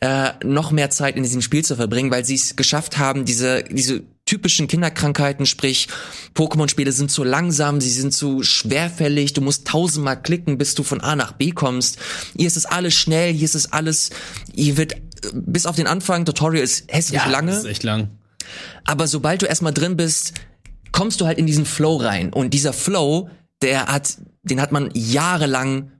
[0.00, 3.64] äh, noch mehr Zeit in diesem Spiel zu verbringen, weil sie es geschafft haben, diese
[3.64, 5.88] diese typischen Kinderkrankheiten, sprich
[6.34, 11.00] Pokémon-Spiele sind zu langsam, sie sind zu schwerfällig, du musst tausendmal klicken, bis du von
[11.00, 11.98] A nach B kommst.
[12.36, 14.10] Hier ist es alles schnell, hier ist es alles,
[14.54, 14.94] hier wird
[15.32, 17.52] bis auf den Anfang, Tutorial ist hässlich ja, lange.
[17.52, 18.10] Ist echt lang.
[18.84, 20.34] Aber sobald du erstmal drin bist,
[20.92, 22.32] kommst du halt in diesen Flow rein.
[22.32, 23.28] Und dieser Flow,
[23.62, 25.92] der hat, den hat man jahrelang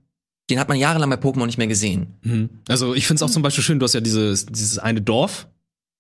[0.51, 2.19] den hat man jahrelang bei Pokémon nicht mehr gesehen.
[2.23, 2.49] Mhm.
[2.69, 5.47] Also ich finde es auch zum Beispiel schön, du hast ja dieses, dieses eine Dorf,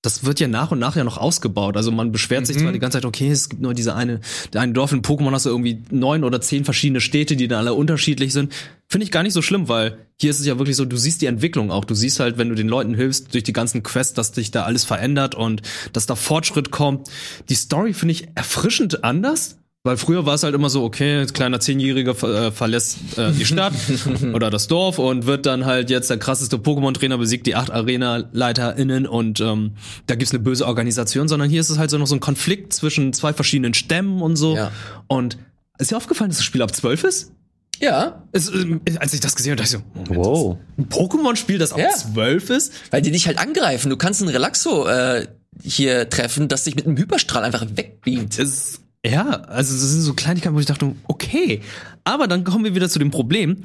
[0.02, 1.76] das wird ja nach und nach ja noch ausgebaut.
[1.76, 2.60] Also man beschwert sich mhm.
[2.60, 4.20] zwar die ganze Zeit, okay, es gibt nur diese eine,
[4.52, 7.58] der eine Dorf in Pokémon hast du irgendwie neun oder zehn verschiedene Städte, die dann
[7.58, 8.52] alle unterschiedlich sind.
[8.88, 11.20] Finde ich gar nicht so schlimm, weil hier ist es ja wirklich so, du siehst
[11.20, 11.84] die Entwicklung auch.
[11.84, 14.64] Du siehst halt, wenn du den Leuten hilfst durch die ganzen Quests, dass sich da
[14.64, 17.08] alles verändert und dass da Fortschritt kommt.
[17.48, 19.58] Die Story finde ich erfrischend anders.
[19.88, 23.32] Weil früher war es halt immer so, okay, ein kleiner Zehnjähriger ver äh, verlässt äh,
[23.32, 23.72] die Stadt
[24.34, 29.06] oder das Dorf und wird dann halt jetzt der krasseste Pokémon-Trainer, besiegt die acht Arena-LeiterInnen
[29.06, 29.76] und ähm,
[30.06, 32.74] da gibt's eine böse Organisation, sondern hier ist es halt so noch so ein Konflikt
[32.74, 34.56] zwischen zwei verschiedenen Stämmen und so.
[34.56, 34.72] Ja.
[35.06, 35.38] Und
[35.78, 37.32] ist dir aufgefallen, dass das Spiel ab zwölf ist?
[37.80, 38.24] Ja.
[38.32, 40.58] Es, äh, als ich das gesehen habe, dachte ich so, Moment, wow.
[40.76, 42.56] ein Pokémon-Spiel, das ab zwölf ja.
[42.56, 42.74] ist?
[42.90, 43.88] Weil die dich halt angreifen.
[43.88, 45.26] Du kannst einen Relaxo äh,
[45.62, 48.38] hier treffen, das dich mit einem Hyperstrahl einfach wegbeamt.
[48.38, 51.62] Es ja, also das sind so Kleinigkeiten, wo ich dachte, okay.
[52.04, 53.62] Aber dann kommen wir wieder zu dem Problem.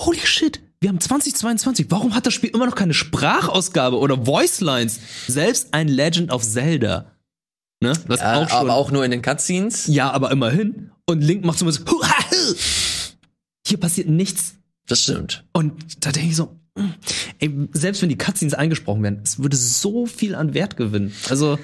[0.00, 1.86] Holy shit, wir haben 2022.
[1.90, 5.00] Warum hat das Spiel immer noch keine Sprachausgabe oder Voice Lines?
[5.28, 7.12] Selbst ein Legend of Zelda.
[7.80, 7.92] Ne?
[8.08, 8.58] Das ja, auch schon.
[8.58, 9.86] Aber auch nur in den Cutscenes.
[9.86, 10.90] Ja, aber immerhin.
[11.06, 11.84] Und Link macht zumindest.
[13.66, 14.54] Hier passiert nichts.
[14.86, 15.44] Das stimmt.
[15.52, 16.94] Und da denke ich so, hm,
[17.38, 21.12] ey, selbst wenn die Cutscenes eingesprochen werden, es würde so viel an Wert gewinnen.
[21.28, 21.58] Also.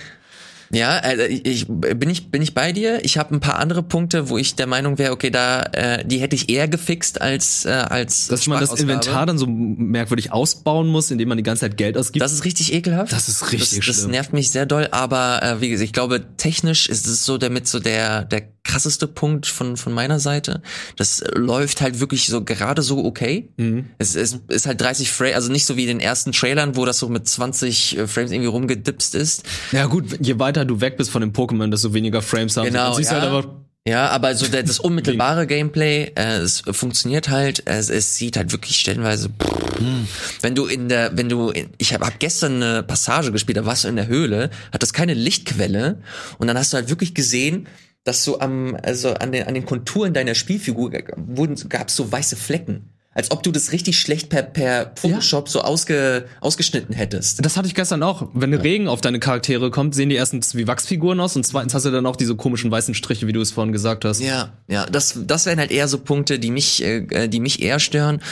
[0.71, 3.05] Ja, also ich bin ich bin ich bei dir.
[3.05, 6.19] Ich habe ein paar andere Punkte, wo ich der Meinung wäre, okay, da äh, die
[6.19, 10.89] hätte ich eher gefixt als äh, als dass man das Inventar dann so merkwürdig ausbauen
[10.89, 12.23] muss, indem man die ganze Zeit Geld ausgibt.
[12.23, 13.13] Das ist richtig ekelhaft.
[13.13, 13.97] Das ist richtig das, schlimm.
[13.97, 17.39] Das nervt mich sehr doll, aber äh, wie gesagt, ich glaube technisch ist es so
[17.39, 20.63] damit so der der krasseste Punkt von, von meiner Seite.
[20.97, 23.49] Das läuft halt wirklich so gerade so okay.
[23.57, 23.87] Mhm.
[23.99, 26.85] Es, es ist halt 30 Frames, also nicht so wie in den ersten Trailern, wo
[26.85, 29.45] das so mit 20 äh, Frames irgendwie rumgedipst ist.
[29.73, 32.67] Ja gut, je weiter du weg bist von dem Pokémon, desto weniger Frames haben.
[32.67, 33.03] Genau, sie.
[33.03, 33.21] ja.
[33.21, 33.49] Halt
[33.87, 38.77] ja, aber so das unmittelbare Gameplay, äh, es funktioniert halt, es, es sieht halt wirklich
[38.77, 40.07] stellenweise, pff, hm.
[40.43, 43.65] wenn du in der, wenn du, in, ich habe hab gestern eine Passage gespielt, da
[43.65, 46.03] warst du in der Höhle, hat das keine Lichtquelle
[46.37, 47.67] und dann hast du halt wirklich gesehen,
[48.09, 52.11] dass so am, also an den, an den Konturen deiner Spielfigur wurden, gab es so
[52.11, 52.89] weiße Flecken.
[53.13, 55.53] Als ob du das richtig schlecht per, per Photoshop ja.
[55.53, 57.45] so ausge, ausgeschnitten hättest.
[57.45, 58.29] Das hatte ich gestern auch.
[58.33, 58.61] Wenn ja.
[58.61, 61.91] Regen auf deine Charaktere kommt, sehen die erstens wie Wachsfiguren aus und zweitens hast du
[61.91, 64.21] dann auch diese komischen weißen Striche, wie du es vorhin gesagt hast.
[64.21, 67.81] Ja, ja, das, das wären halt eher so Punkte, die mich, äh, die mich eher
[67.81, 68.23] stören.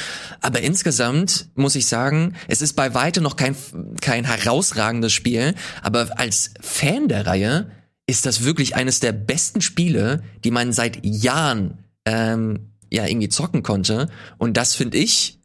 [0.41, 3.57] Aber insgesamt muss ich sagen, es ist bei weitem noch kein,
[4.01, 5.55] kein herausragendes Spiel.
[5.83, 7.66] Aber als Fan der Reihe
[8.07, 13.63] ist das wirklich eines der besten Spiele, die man seit Jahren ähm, ja irgendwie zocken
[13.63, 14.09] konnte.
[14.39, 15.41] Und das finde ich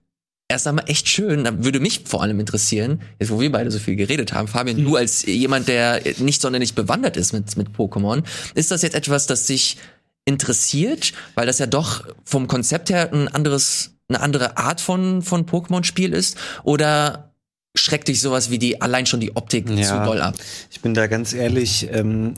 [0.47, 1.43] erst einmal echt schön.
[1.43, 4.78] Da würde mich vor allem interessieren, jetzt wo wir beide so viel geredet haben, Fabian,
[4.78, 4.86] mhm.
[4.86, 9.26] du als jemand, der nicht sonderlich bewandert ist mit, mit Pokémon, ist das jetzt etwas,
[9.26, 9.78] das dich
[10.26, 15.47] interessiert, weil das ja doch vom Konzept her ein anderes, eine andere Art von, von
[15.47, 16.38] Pokémon-Spiel ist?
[16.64, 17.30] Oder
[17.76, 20.36] schreckt dich sowas wie die allein schon die Optik ja, zu doll ab.
[20.69, 22.34] Ich bin da ganz ehrlich, ähm,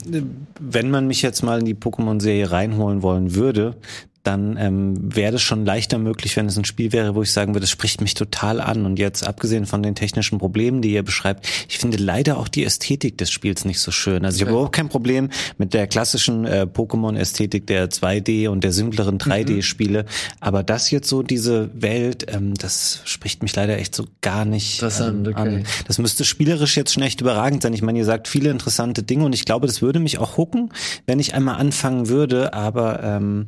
[0.60, 3.76] wenn man mich jetzt mal in die Pokémon-Serie reinholen wollen würde,
[4.24, 7.52] dann ähm, wäre das schon leichter möglich, wenn es ein Spiel wäre, wo ich sagen
[7.52, 8.86] würde, das spricht mich total an.
[8.86, 12.64] Und jetzt abgesehen von den technischen Problemen, die ihr beschreibt, ich finde leider auch die
[12.64, 14.24] Ästhetik des Spiels nicht so schön.
[14.24, 18.72] Also ich habe überhaupt kein Problem mit der klassischen äh, Pokémon-Ästhetik der 2D und der
[18.72, 20.04] simpleren 3D-Spiele.
[20.04, 20.08] Mhm.
[20.40, 24.82] Aber das jetzt so, diese Welt, ähm, das spricht mich leider echt so gar nicht
[24.82, 25.34] ähm, okay.
[25.34, 25.64] an.
[25.86, 27.74] Das müsste spielerisch jetzt schon echt überragend sein.
[27.74, 30.70] Ich meine, ihr sagt viele interessante Dinge und ich glaube, das würde mich auch hucken,
[31.06, 32.54] wenn ich einmal anfangen würde.
[32.54, 33.46] Aber ähm,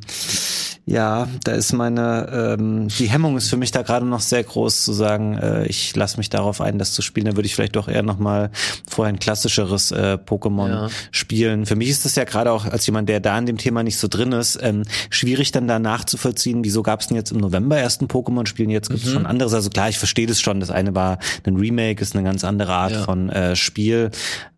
[0.89, 4.85] ja, da ist meine, ähm, die Hemmung ist für mich da gerade noch sehr groß
[4.85, 7.25] zu sagen, äh, ich lasse mich darauf ein, das zu spielen.
[7.25, 8.51] Da würde ich vielleicht doch eher nochmal
[8.89, 10.89] vorher ein klassischeres äh, Pokémon ja.
[11.11, 11.65] spielen.
[11.65, 13.97] Für mich ist das ja gerade auch als jemand, der da in dem Thema nicht
[13.97, 17.77] so drin ist, ähm, schwierig dann da nachzuvollziehen, wieso gab es denn jetzt im November
[17.77, 19.13] erst ein Pokémon-Spiel und jetzt gibt es mhm.
[19.13, 19.53] schon anderes.
[19.53, 20.61] Also klar, ich verstehe das schon.
[20.61, 23.03] Das eine war ein Remake, ist eine ganz andere Art ja.
[23.03, 24.11] von äh, Spiel.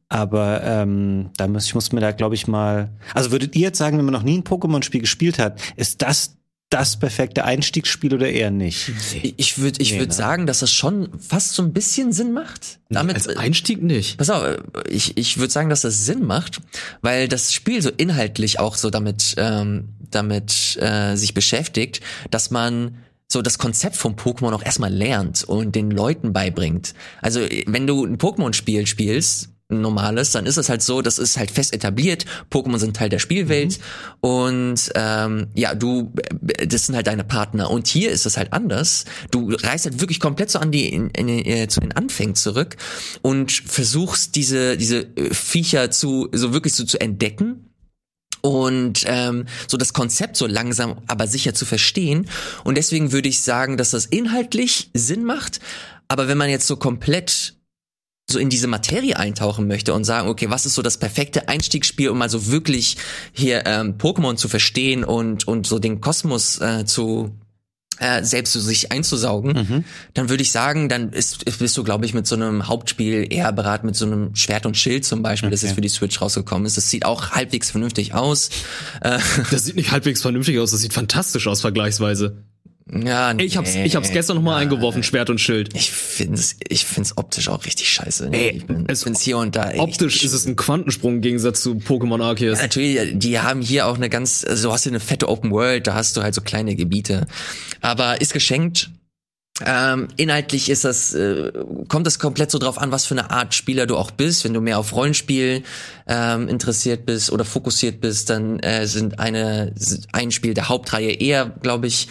[0.09, 2.89] Aber ähm, da muss ich muss mir da glaube ich mal.
[3.13, 6.35] Also würdet ihr jetzt sagen, wenn man noch nie ein Pokémon-Spiel gespielt hat, ist das
[6.69, 8.91] das perfekte Einstiegsspiel oder eher nicht?
[9.37, 10.13] Ich würde ich nee, würde ne?
[10.13, 12.79] sagen, dass das schon fast so ein bisschen Sinn macht.
[12.89, 14.17] Damit als Einstieg nicht.
[14.17, 14.57] Pass auf,
[14.87, 16.61] ich ich würde sagen, dass das Sinn macht,
[17.01, 22.97] weil das Spiel so inhaltlich auch so damit ähm, damit äh, sich beschäftigt, dass man
[23.27, 26.93] so das Konzept vom Pokémon auch erstmal lernt und den Leuten beibringt.
[27.21, 31.51] Also wenn du ein Pokémon-Spiel spielst, normales, dann ist es halt so, das ist halt
[31.51, 32.25] fest etabliert.
[32.51, 34.29] Pokémon sind Teil der Spielwelt mhm.
[34.29, 36.11] und ähm, ja, du,
[36.41, 37.69] das sind halt deine Partner.
[37.69, 39.05] Und hier ist es halt anders.
[39.31, 42.35] Du reist halt wirklich komplett so an die in, in, in, äh, zu den Anfängen
[42.35, 42.77] zurück
[43.21, 47.69] und versuchst diese diese äh, Viecher zu so wirklich so zu entdecken
[48.41, 52.27] und ähm, so das Konzept so langsam aber sicher zu verstehen.
[52.63, 55.59] Und deswegen würde ich sagen, dass das inhaltlich Sinn macht.
[56.07, 57.58] Aber wenn man jetzt so komplett
[58.31, 62.09] so in diese Materie eintauchen möchte und sagen, okay, was ist so das perfekte Einstiegsspiel,
[62.09, 62.97] um mal so wirklich
[63.31, 67.31] hier ähm, Pokémon zu verstehen und und so den Kosmos äh, zu
[67.99, 69.83] äh, selbst so sich einzusaugen, mhm.
[70.13, 73.51] dann würde ich sagen, dann ist, bist du, glaube ich, mit so einem Hauptspiel eher
[73.51, 75.55] beraten, mit so einem Schwert und Schild zum Beispiel, okay.
[75.55, 76.77] das jetzt für die Switch rausgekommen ist.
[76.77, 78.49] Das sieht auch halbwegs vernünftig aus.
[79.01, 79.19] Äh,
[79.51, 82.43] das sieht nicht halbwegs vernünftig aus, das sieht fantastisch aus vergleichsweise.
[82.91, 85.75] Ja, nee, ich hab's, ich hab's gestern noch mal ja, eingeworfen, Schwert und Schild.
[85.75, 88.29] Ich find's, ich find's optisch auch richtig scheiße.
[88.31, 89.71] Ey, ich bin, es find's hier und da.
[89.77, 92.57] Optisch ist es ein Quantensprung im Gegensatz zu Pokémon Arceus.
[92.57, 95.51] Ja, natürlich, die haben hier auch eine ganz, also du hast hier eine fette Open
[95.51, 97.27] World, da hast du halt so kleine Gebiete.
[97.81, 98.89] Aber ist geschenkt.
[99.65, 101.51] Ähm, inhaltlich ist das, äh,
[101.89, 104.45] kommt es komplett so drauf an, was für eine Art Spieler du auch bist.
[104.45, 105.63] Wenn du mehr auf Rollenspiel
[106.07, 109.73] ähm, interessiert bist oder fokussiert bist, dann äh, sind eine
[110.13, 112.07] ein Spiel der Hauptreihe eher, glaube ich,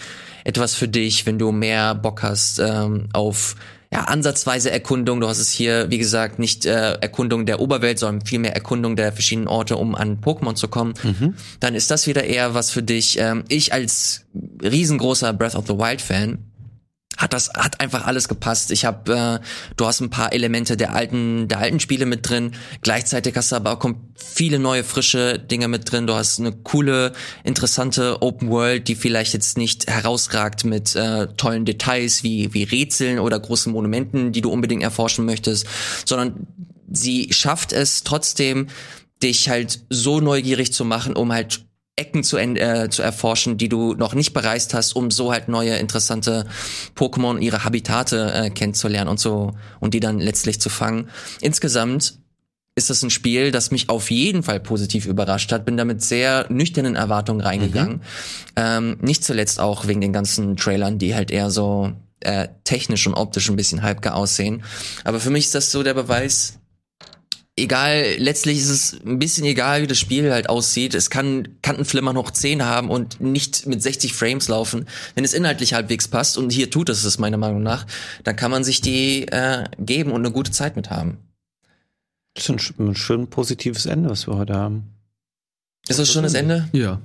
[0.49, 3.55] etwas für dich, wenn du mehr Bock hast ähm, auf
[3.92, 5.20] ja, ansatzweise Erkundung.
[5.20, 9.12] Du hast es hier, wie gesagt, nicht äh, Erkundung der Oberwelt, sondern vielmehr Erkundung der
[9.12, 10.94] verschiedenen Orte, um an Pokémon zu kommen.
[11.03, 11.34] Mhm.
[11.61, 13.18] Dann ist das wieder eher was für dich.
[13.18, 14.24] Ähm, ich als
[14.62, 16.47] riesengroßer Breath of the Wild Fan
[17.19, 18.71] hat das hat einfach alles gepasst.
[18.71, 19.47] Ich habe, äh,
[19.77, 22.53] du hast ein paar Elemente der alten der alten Spiele mit drin.
[22.81, 26.07] Gleichzeitig hast du aber auch viele neue frische Dinge mit drin.
[26.07, 27.12] Du hast eine coole,
[27.43, 33.19] interessante Open World, die vielleicht jetzt nicht herausragt mit äh, tollen Details wie wie Rätseln
[33.19, 35.66] oder großen Monumenten, die du unbedingt erforschen möchtest,
[36.05, 36.47] sondern
[36.91, 38.69] sie schafft es trotzdem
[39.23, 41.68] dich halt so neugierig zu machen, um halt
[41.99, 45.76] Ecken zu, äh, zu erforschen, die du noch nicht bereist hast, um so halt neue
[45.76, 46.46] interessante
[46.96, 51.09] Pokémon und ihre Habitate äh, kennenzulernen und so und die dann letztlich zu fangen.
[51.40, 52.14] Insgesamt
[52.78, 55.66] ist das ein Spiel, das mich auf jeden Fall positiv überrascht hat.
[55.66, 57.96] Bin damit sehr nüchternen Erwartungen reingegangen.
[57.96, 58.01] Mhm.
[58.57, 63.14] Ähm, nicht zuletzt auch wegen den ganzen Trailern, die halt eher so äh, technisch und
[63.14, 64.62] optisch ein bisschen halbgar aussehen.
[65.05, 66.58] Aber für mich ist das so der Beweis,
[67.59, 70.95] egal, letztlich ist es ein bisschen egal, wie das Spiel halt aussieht.
[70.95, 74.87] Es kann Kantenflimmer noch 10 haben und nicht mit 60 Frames laufen.
[75.15, 77.87] Wenn es inhaltlich halbwegs passt, und hier tut es es meiner Meinung nach,
[78.25, 81.19] dann kann man sich die äh, geben und eine gute Zeit mit haben.
[82.35, 84.95] Das ist ein, ein schön positives Ende, was wir heute haben.
[85.89, 86.69] Ist das schon das Ende?
[86.73, 87.01] Ja.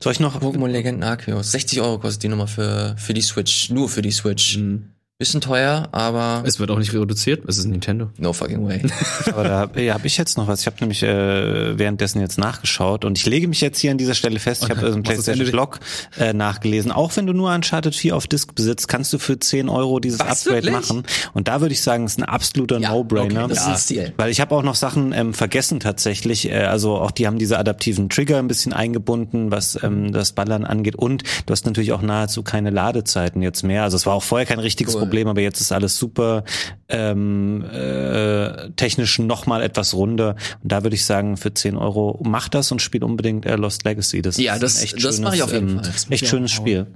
[0.00, 0.40] Soll ich noch?
[0.40, 1.50] Pokémon Legenden Arceus.
[1.50, 3.70] 60 Euro kostet die Nummer für, für die Switch.
[3.70, 4.56] Nur für die Switch.
[4.56, 4.92] Mhm.
[5.20, 6.44] Bisschen teuer, aber.
[6.46, 8.10] Es wird auch nicht reduziert, es ist Nintendo.
[8.18, 8.80] No fucking way.
[9.26, 10.60] aber da habe ja, hab ich jetzt noch was.
[10.60, 14.14] Ich habe nämlich äh, währenddessen jetzt nachgeschaut und ich lege mich jetzt hier an dieser
[14.14, 14.62] Stelle fest.
[14.62, 15.80] Ich habe äh, so einen PlayStation Blog
[16.20, 16.92] äh, nachgelesen.
[16.92, 20.20] Auch wenn du nur Uncharted 4 auf Disc besitzt, kannst du für 10 Euro dieses
[20.20, 20.88] was, Upgrade wirklich?
[20.88, 21.02] machen.
[21.34, 23.46] Und da würde ich sagen, ist ein absoluter ja, No-Brainer.
[23.46, 24.12] Okay, das ja, ist ein Stil.
[24.18, 26.48] Weil ich habe auch noch Sachen ähm, vergessen tatsächlich.
[26.48, 30.64] Äh, also auch die haben diese adaptiven Trigger ein bisschen eingebunden, was ähm, das Ballern
[30.64, 30.94] angeht.
[30.94, 33.82] Und du hast natürlich auch nahezu keine Ladezeiten jetzt mehr.
[33.82, 35.07] Also es war auch vorher kein richtiges cool.
[35.08, 36.44] Problem, aber jetzt ist alles super
[36.88, 40.36] ähm, äh, technisch nochmal etwas runder.
[40.62, 43.84] Und da würde ich sagen, für 10 Euro macht das und spielt unbedingt äh, Lost
[43.84, 44.22] Legacy.
[44.22, 45.92] Das Ja, ist das- ein echt das schönes, mache ich auf jeden ähm, Fall.
[46.10, 46.50] Echt Ja, schönes.
[46.52, 46.86] Spiel.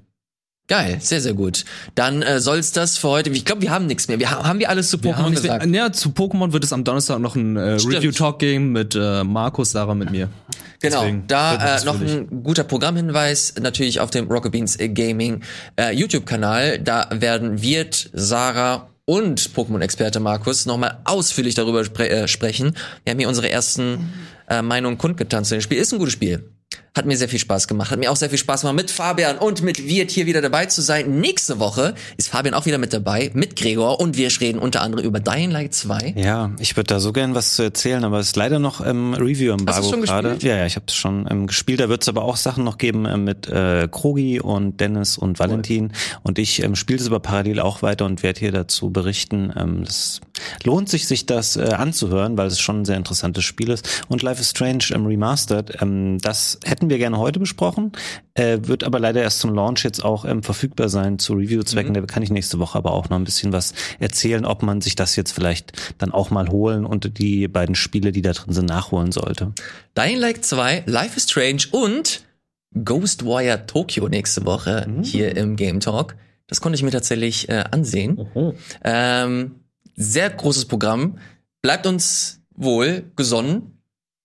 [0.68, 1.64] Geil, sehr, sehr gut.
[1.96, 3.30] Dann äh, soll's das für heute.
[3.30, 4.18] Ich glaube, wir haben nichts mehr.
[4.20, 5.66] Wir ha- haben wir alles zu Pokémon mehr- gesagt.
[5.66, 7.72] Ja, zu Pokémon wird es am Donnerstag noch ein äh.
[7.72, 10.28] Review-Talk geben mit äh, Markus, Sarah, mit mir.
[10.82, 15.42] Genau, Deswegen da äh, noch ein guter Programmhinweis natürlich auf dem Rocket Beans Gaming
[15.78, 16.80] äh, YouTube-Kanal.
[16.80, 22.76] Da werden Wirt, Sarah und Pokémon-Experte Markus nochmal ausführlich darüber spre äh, sprechen.
[23.04, 24.12] Wir haben hier unsere ersten
[24.48, 25.78] äh, Meinungen kundgetan zu dem Spiel.
[25.78, 26.50] Ist ein gutes Spiel.
[26.94, 27.90] Hat mir sehr viel Spaß gemacht.
[27.90, 30.66] Hat mir auch sehr viel Spaß gemacht, mit Fabian und mit Wirt hier wieder dabei
[30.66, 31.20] zu sein.
[31.20, 35.06] Nächste Woche ist Fabian auch wieder mit dabei, mit Gregor und wir reden unter anderem
[35.06, 36.12] über Dying Light 2.
[36.16, 39.12] Ja, ich würde da so gern was zu erzählen, aber es ist leider noch im
[39.12, 40.28] Hast du's Review-Embargo schon gerade.
[40.34, 40.52] gespielt?
[40.52, 41.80] Ja, ja, ich habe es schon ähm, gespielt.
[41.80, 45.38] Da wird es aber auch Sachen noch geben ähm, mit äh, Krogi und Dennis und
[45.38, 45.92] Valentin.
[46.22, 49.50] Und ich ähm, spiele es aber parallel auch weiter und werde hier dazu berichten.
[49.56, 50.20] Ähm, das
[50.64, 54.04] lohnt sich, sich das äh, anzuhören, weil es schon ein sehr interessantes Spiel ist.
[54.08, 57.92] Und Life is Strange ähm, Remastered, ähm, das hätten wir gerne heute besprochen,
[58.34, 61.94] äh, wird aber leider erst zum Launch jetzt auch ähm, verfügbar sein zu Review-Zwecken.
[61.94, 64.94] Da kann ich nächste Woche aber auch noch ein bisschen was erzählen, ob man sich
[64.96, 68.66] das jetzt vielleicht dann auch mal holen und die beiden Spiele, die da drin sind,
[68.66, 69.52] nachholen sollte.
[69.96, 72.24] Dying Light 2, Life is Strange und
[72.84, 76.16] Ghostwire Tokyo nächste Woche hier im Game Talk.
[76.46, 78.28] Das konnte ich mir tatsächlich äh, ansehen.
[78.84, 79.56] Ähm,
[79.96, 81.18] sehr großes Programm.
[81.62, 83.71] Bleibt uns wohl gesonnen.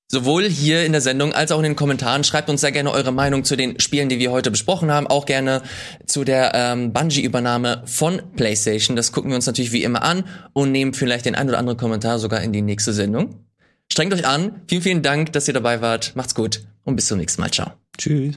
[0.10, 2.24] Sowohl hier in der Sendung als auch in den Kommentaren.
[2.24, 5.06] Schreibt uns sehr gerne eure Meinung zu den Spielen, die wir heute besprochen haben.
[5.06, 5.64] Auch gerne
[6.06, 8.96] zu der ähm, Bungie-Übernahme von PlayStation.
[8.96, 11.78] Das gucken wir uns natürlich wie immer an und nehmen vielleicht den ein oder anderen
[11.78, 13.48] Kommentar sogar in die nächste Sendung.
[13.92, 14.62] Strengt euch an.
[14.68, 16.16] Vielen, vielen Dank, dass ihr dabei wart.
[16.16, 17.52] Macht's gut und bis zum nächsten Mal.
[17.52, 17.72] Ciao.
[17.98, 18.36] Tschüss.